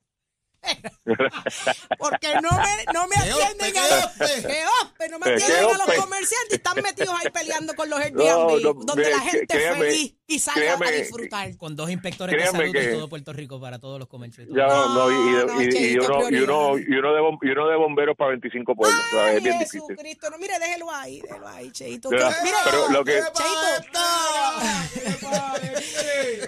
Porque 2.00 2.34
no 2.42 2.50
me, 2.52 2.94
no 2.94 3.08
me 3.08 3.16
¡Qué 3.16 3.32
atienden 3.44 3.78
a 3.78 3.88
los, 3.88 4.06
ospe! 4.06 5.10
No 5.10 5.20
me 5.20 5.26
¡Qué 5.26 5.34
atienden 5.34 5.66
a 5.66 5.78
los 5.86 5.96
comerciantes 5.96 6.52
y 6.52 6.56
están 6.56 6.76
metidos 6.82 7.16
ahí 7.20 7.30
peleando 7.32 7.74
con 7.76 7.90
los 7.90 8.00
Airbnb, 8.04 8.26
No, 8.26 8.60
no, 8.60 8.74
donde 8.74 9.10
la 9.10 9.20
gente 9.20 9.46
créame, 9.48 9.80
feliz 9.86 10.16
y 10.28 10.40
sale 10.40 10.70
a 10.70 10.78
créame, 10.78 10.98
disfrutar. 10.98 11.58
Con 11.58 11.76
dos 11.76 11.90
inspectores 11.90 12.36
de 12.36 12.48
salud 12.50 12.72
que- 12.72 12.80
de 12.80 12.94
todo 12.94 13.08
Puerto 13.10 13.34
Rico 13.34 13.60
para 13.62 13.80
todos 13.80 14.00
los. 14.00 14.10
Ya, 14.56 14.68
No, 14.68 14.94
no, 14.96 15.12
y, 15.12 15.14
y- 15.14 15.46
no, 15.46 15.62
y- 15.62 15.66
y 15.66 15.70
Cheito, 15.70 16.06
uno, 16.06 16.16
y, 16.16 16.42
uno, 16.42 16.72
prioridades. 16.74 16.88
y, 16.90 16.94
uno 16.96 17.14
de 17.14 17.22
bom- 17.22 17.38
y 17.42 17.50
uno 17.50 17.68
de 17.68 17.76
bomberos 17.76 18.16
para 18.18 18.30
25 18.32 18.76
pueblos. 18.76 19.00
o 19.00 19.10
sea, 19.12 19.26
Ay, 19.26 19.38
es 19.38 19.44
bien 19.44 19.60
difícil. 19.60 19.82
Jesucristo, 19.88 20.30
no, 20.30 20.38
mire, 20.38 20.58
déjelo 20.60 20.92
ahí, 20.92 21.22
déjelo 21.22 21.48
ahí, 21.48 21.72
Cheito. 21.72 22.10
Pero- 22.10 22.30
que- 22.30 22.36
mire, 22.44 22.58
pero 22.66 22.90
lo 22.90 23.04
que- 23.04 23.22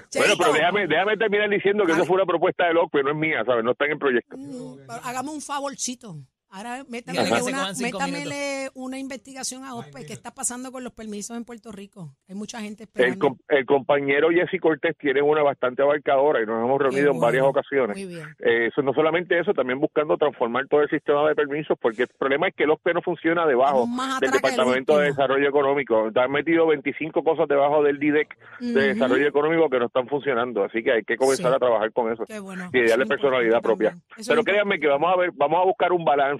Cheito, 0.09 0.19
Bueno, 0.19 0.33
pero 0.37 0.53
déjame, 0.53 0.87
déjame 0.87 1.17
terminar 1.17 1.49
diciendo 1.49 1.85
que 1.85 1.91
eso 1.91 2.05
fue 2.05 2.15
una 2.15 2.25
propuesta 2.25 2.65
de 2.65 2.77
OCPE, 2.77 3.03
no 3.03 3.11
es 3.11 3.15
mía, 3.15 3.43
¿sabes? 3.45 3.63
No 3.63 3.71
está 3.71 3.85
en 3.85 3.91
el 3.91 3.97
proyecto. 4.07 4.37
Mm, 4.37 4.89
Hágame 5.03 5.29
un 5.31 5.41
favorcito. 5.41 6.17
Ahora 6.49 6.83
¿Qué 6.85 6.91
métamele, 6.91 7.41
una, 7.43 7.71
métamele 7.79 8.69
una 8.73 8.97
investigación 8.97 9.63
a 9.65 9.75
OSPE. 9.75 10.05
¿Qué 10.05 10.13
está 10.13 10.31
pasando 10.33 10.71
con 10.71 10.83
los 10.83 10.93
permisos 10.93 11.35
en 11.35 11.43
Puerto 11.45 11.71
Rico? 11.71 12.15
Hay 12.29 12.35
mucha 12.35 12.61
gente 12.61 12.83
El, 12.83 12.87
esperando. 12.89 13.27
com- 13.27 13.37
el 13.49 13.65
compañero 13.65 14.29
Jesse 14.29 14.59
Cortés 14.61 14.95
tiene 14.97 15.21
una 15.21 15.43
bastante 15.43 15.81
abarcadora 15.81 16.41
y 16.41 16.45
nos 16.45 16.63
hemos 16.63 16.81
reunido 16.81 17.11
en 17.11 17.19
varias 17.19 17.43
ocasiones. 17.43 17.97
Muy 17.97 18.05
bien. 18.05 18.27
Eh, 18.39 18.67
eso 18.67 18.81
no 18.81 18.93
solamente 18.93 19.37
eso, 19.39 19.53
también 19.53 19.79
buscando 19.79 20.17
transformar 20.17 20.67
todo 20.67 20.81
el 20.81 20.89
sistema 20.89 21.27
de 21.27 21.35
permisos, 21.35 21.77
porque 21.81 22.03
el 22.03 22.07
problema 22.17 22.47
es 22.47 22.55
que 22.55 22.63
el 22.63 22.71
OSPE 22.71 22.93
no 22.93 23.01
funciona 23.01 23.45
debajo 23.45 23.85
del 24.21 24.29
el 24.29 24.31
Departamento 24.31 24.97
de. 24.99 25.07
Desarrollo 25.07 25.49
Económico. 25.49 26.09
Han 26.15 26.31
metido 26.31 26.67
25 26.67 27.23
cosas 27.23 27.47
debajo 27.47 27.83
del 27.83 27.99
DIDEC 27.99 28.37
de. 28.59 28.87
Desarrollo 28.93 29.27
Económico 29.27 29.69
que 29.69 29.79
no 29.79 29.85
están 29.87 30.07
funcionando, 30.07 30.63
así 30.63 30.83
que 30.83 30.91
hay 30.91 31.03
que 31.03 31.17
comenzar 31.17 31.51
Sí. 31.51 31.55
a 31.55 31.59
trabajar 31.59 31.91
con 31.91 32.11
eso 32.11 32.23
bueno. 32.41 32.69
y 32.73 32.87
darle 32.87 33.03
es 33.03 33.09
personalidad 33.09 33.61
propia. 33.61 33.95
Pero 34.27 34.43
créanme 34.43 34.79
que 34.79 34.87
vamos 34.87 35.13
a 35.13 35.17
ver, 35.17 35.31
vamos 35.33 35.59
a 35.61 35.65
buscar 35.65 35.91
un 35.91 36.03
balance 36.05 36.36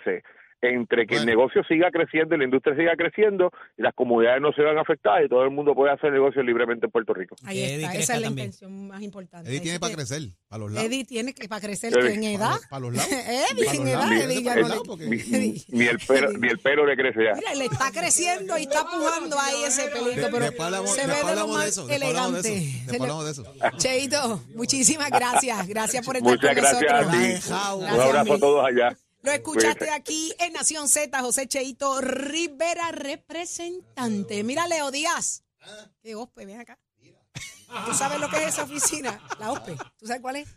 entre 0.59 1.05
que 1.05 1.15
el 1.17 1.25
negocio 1.27 1.63
siga 1.65 1.91
creciendo 1.91 2.33
y 2.33 2.39
la 2.39 2.45
industria 2.45 2.75
siga 2.75 2.95
creciendo 2.95 3.51
y 3.77 3.83
las 3.83 3.93
comunidades 3.93 4.41
no 4.41 4.51
se 4.53 4.63
vean 4.63 4.79
afectadas 4.79 5.23
y 5.23 5.29
todo 5.29 5.43
el 5.43 5.51
mundo 5.51 5.75
pueda 5.75 5.93
hacer 5.93 6.11
negocios 6.11 6.43
libremente 6.43 6.87
en 6.87 6.91
Puerto 6.91 7.13
Rico. 7.13 7.35
Ahí 7.43 7.61
está, 7.61 7.93
esa 7.93 8.15
es 8.15 8.21
la 8.21 8.27
también. 8.27 8.47
intención 8.47 8.87
más 8.87 9.01
importante. 9.03 9.49
Eddie 9.51 9.59
tiene 9.61 9.79
para 9.79 9.93
crecer, 9.93 10.21
para 10.47 10.59
los 10.61 10.71
lados. 10.71 10.87
Eddie 10.89 11.05
tiene 11.05 11.33
que 11.35 11.47
para 11.47 11.61
crecer 11.61 11.93
Eddie. 11.95 12.13
en 12.15 12.23
edad. 12.23 12.55
Para 12.71 12.79
los 12.79 12.95
lados. 12.95 13.11
Eddie, 13.51 13.65
los 13.65 13.73
edad. 13.87 14.11
Eddie 14.13 14.41
ya 14.43 14.55
no 14.55 14.95
Ni, 14.97 15.63
ni 15.69 15.85
el 15.85 15.99
pelo, 15.99 16.31
ni 16.39 16.47
el 16.47 16.57
pelo 16.57 16.85
le 16.87 16.95
crece 16.97 17.23
ya. 17.23 17.33
Mira, 17.35 17.53
le 17.53 17.65
está 17.65 17.91
creciendo 17.91 18.57
y 18.57 18.63
está 18.63 18.83
pujando 18.83 19.37
ahí 19.39 19.63
ese 19.67 19.89
pelito, 19.89 20.27
pero 20.31 20.47
se 20.87 21.05
ve 21.05 21.13
de 21.23 21.35
lo 21.35 21.47
más 21.49 21.77
elegante. 21.87 22.39
eso. 22.57 22.83
Después 22.87 23.01
hablamos 23.01 23.25
de 23.25 23.31
eso. 23.31 23.53
Cheito, 23.77 24.41
muchísimas 24.55 25.11
gracias. 25.11 25.67
Gracias 25.67 26.03
por 26.03 26.15
estar 26.17 26.31
Muchas 26.31 26.55
con 26.55 26.63
gracias 26.63 26.91
a 26.91 27.01
nosotros. 27.03 27.21
ti. 27.21 27.27
Dejao. 27.27 27.77
Un 27.77 27.85
abrazo 27.85 28.33
a 28.33 28.39
todos 28.39 28.65
allá. 28.65 28.97
Lo 29.21 29.31
escuchaste 29.31 29.79
Cuídate. 29.79 29.91
aquí 29.91 30.33
en 30.39 30.53
Nación 30.53 30.87
Z, 30.87 31.19
José 31.21 31.47
Cheito 31.47 32.01
Rivera, 32.01 32.91
representante. 32.91 34.43
Mira, 34.43 34.67
Leo 34.67 34.91
Díaz. 34.91 35.43
¿Qué 36.01 36.15
OSPE? 36.15 36.45
Ven 36.45 36.59
acá. 36.59 36.79
¿Tú 37.85 37.93
sabes 37.93 38.19
lo 38.19 38.29
que 38.29 38.37
es 38.37 38.53
esa 38.53 38.63
oficina? 38.63 39.21
La 39.39 39.51
OSPE. 39.51 39.75
¿Tú 39.97 40.07
sabes 40.07 40.21
cuál 40.21 40.37
es? 40.37 40.49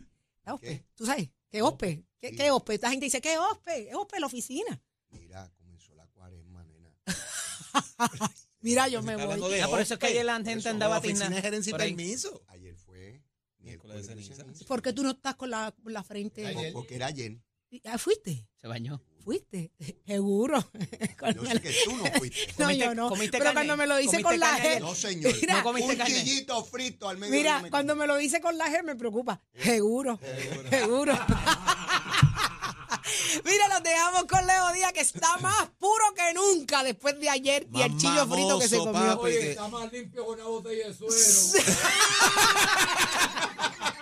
La 0.45 0.53
OSPE. 0.53 0.85
¿Tú 0.95 1.05
sabes? 1.05 1.29
¿Qué 1.49 1.61
OSPE? 1.61 2.05
¿Qué, 2.19 2.35
qué 2.35 2.51
OSPE? 2.51 2.73
Esta 2.75 2.89
gente 2.89 3.05
dice, 3.05 3.19
¿qué 3.21 3.37
OSPE? 3.37 3.89
Es 3.89 3.95
OSPE 3.95 4.19
la 4.19 4.27
oficina. 4.27 4.81
Mira, 5.09 5.51
comenzó 5.57 5.93
la 5.95 6.07
cuaresma, 6.07 6.63
nena. 6.63 6.95
Mira, 8.61 8.87
yo 8.87 9.01
me 9.01 9.15
voy. 9.15 9.59
Ah, 9.59 9.67
por 9.67 9.81
eso 9.81 9.95
es 9.95 9.99
que 9.99 10.07
ayer 10.07 10.25
la 10.25 10.41
gente 10.41 10.69
andaba 10.69 10.99
de 10.99 11.15
gerencia 11.15 11.71
y 11.71 11.73
permiso. 11.73 12.43
Ayer 12.47 12.75
fue 12.75 13.21
Miércoles 13.59 13.97
de 13.97 14.03
ceniza. 14.03 14.45
¿Por 14.67 14.81
qué 14.81 14.93
tú 14.93 15.03
no 15.03 15.11
estás 15.11 15.35
con 15.35 15.49
la, 15.49 15.73
con 15.83 15.91
la 15.93 16.03
frente? 16.03 16.71
Porque 16.73 16.95
era 16.95 17.07
ayer. 17.07 17.39
Ah, 17.85 17.97
¿Fuiste? 17.97 18.45
Se 18.59 18.67
bañó. 18.67 19.01
¿Fuiste? 19.23 19.71
Seguro. 20.07 20.59
Yo 21.35 21.45
sé 21.45 21.61
que 21.61 21.75
tú 21.85 21.95
no 21.95 22.05
fuiste. 22.17 22.47
No, 22.57 22.65
¿Comiste- 22.65 22.77
yo 22.85 22.95
no. 22.95 23.09
comiste 23.09 23.31
Pero 23.37 23.43
carne? 23.45 23.53
cuando 23.59 23.77
me 23.77 23.87
lo 23.87 23.97
dice 23.97 24.21
¿Comiste 24.21 24.27
con 24.29 24.39
la 24.39 24.57
G. 24.59 24.79
No, 24.81 24.95
señor. 24.95 25.33
Mira, 25.39 25.57
¿No 25.57 25.63
comiste 25.63 25.91
Un 25.91 25.97
carne? 25.97 26.13
chillito 26.23 26.63
frito 26.65 27.07
al 27.09 27.17
medio. 27.17 27.31
Mira, 27.33 27.63
cuando 27.69 27.95
me 27.95 28.07
lo 28.07 28.17
dice 28.17 28.41
con 28.41 28.57
la 28.57 28.65
G 28.67 28.83
me 28.83 28.95
preocupa. 28.95 29.41
Seguro. 29.55 30.19
Seguro. 30.69 31.13
Mira, 33.45 33.67
nos 33.69 33.83
dejamos 33.83 34.25
con 34.25 34.45
Leo 34.45 34.73
Díaz, 34.73 34.91
que 34.93 34.99
está 35.01 35.37
más 35.37 35.69
puro 35.79 36.03
que 36.15 36.33
nunca 36.33 36.83
después 36.83 37.19
de 37.19 37.29
ayer 37.29 37.67
y 37.73 37.81
el 37.81 37.95
chillo 37.97 38.27
frito 38.27 38.59
que 38.59 38.67
se 38.67 38.77
comió. 38.77 38.93
papi, 39.17 39.31
que- 39.31 39.57
más 39.71 39.91
limpio 39.91 40.25
con 40.25 40.35
una 40.39 40.45
botella 40.49 40.87
de 40.87 40.93
suero. 40.93 41.15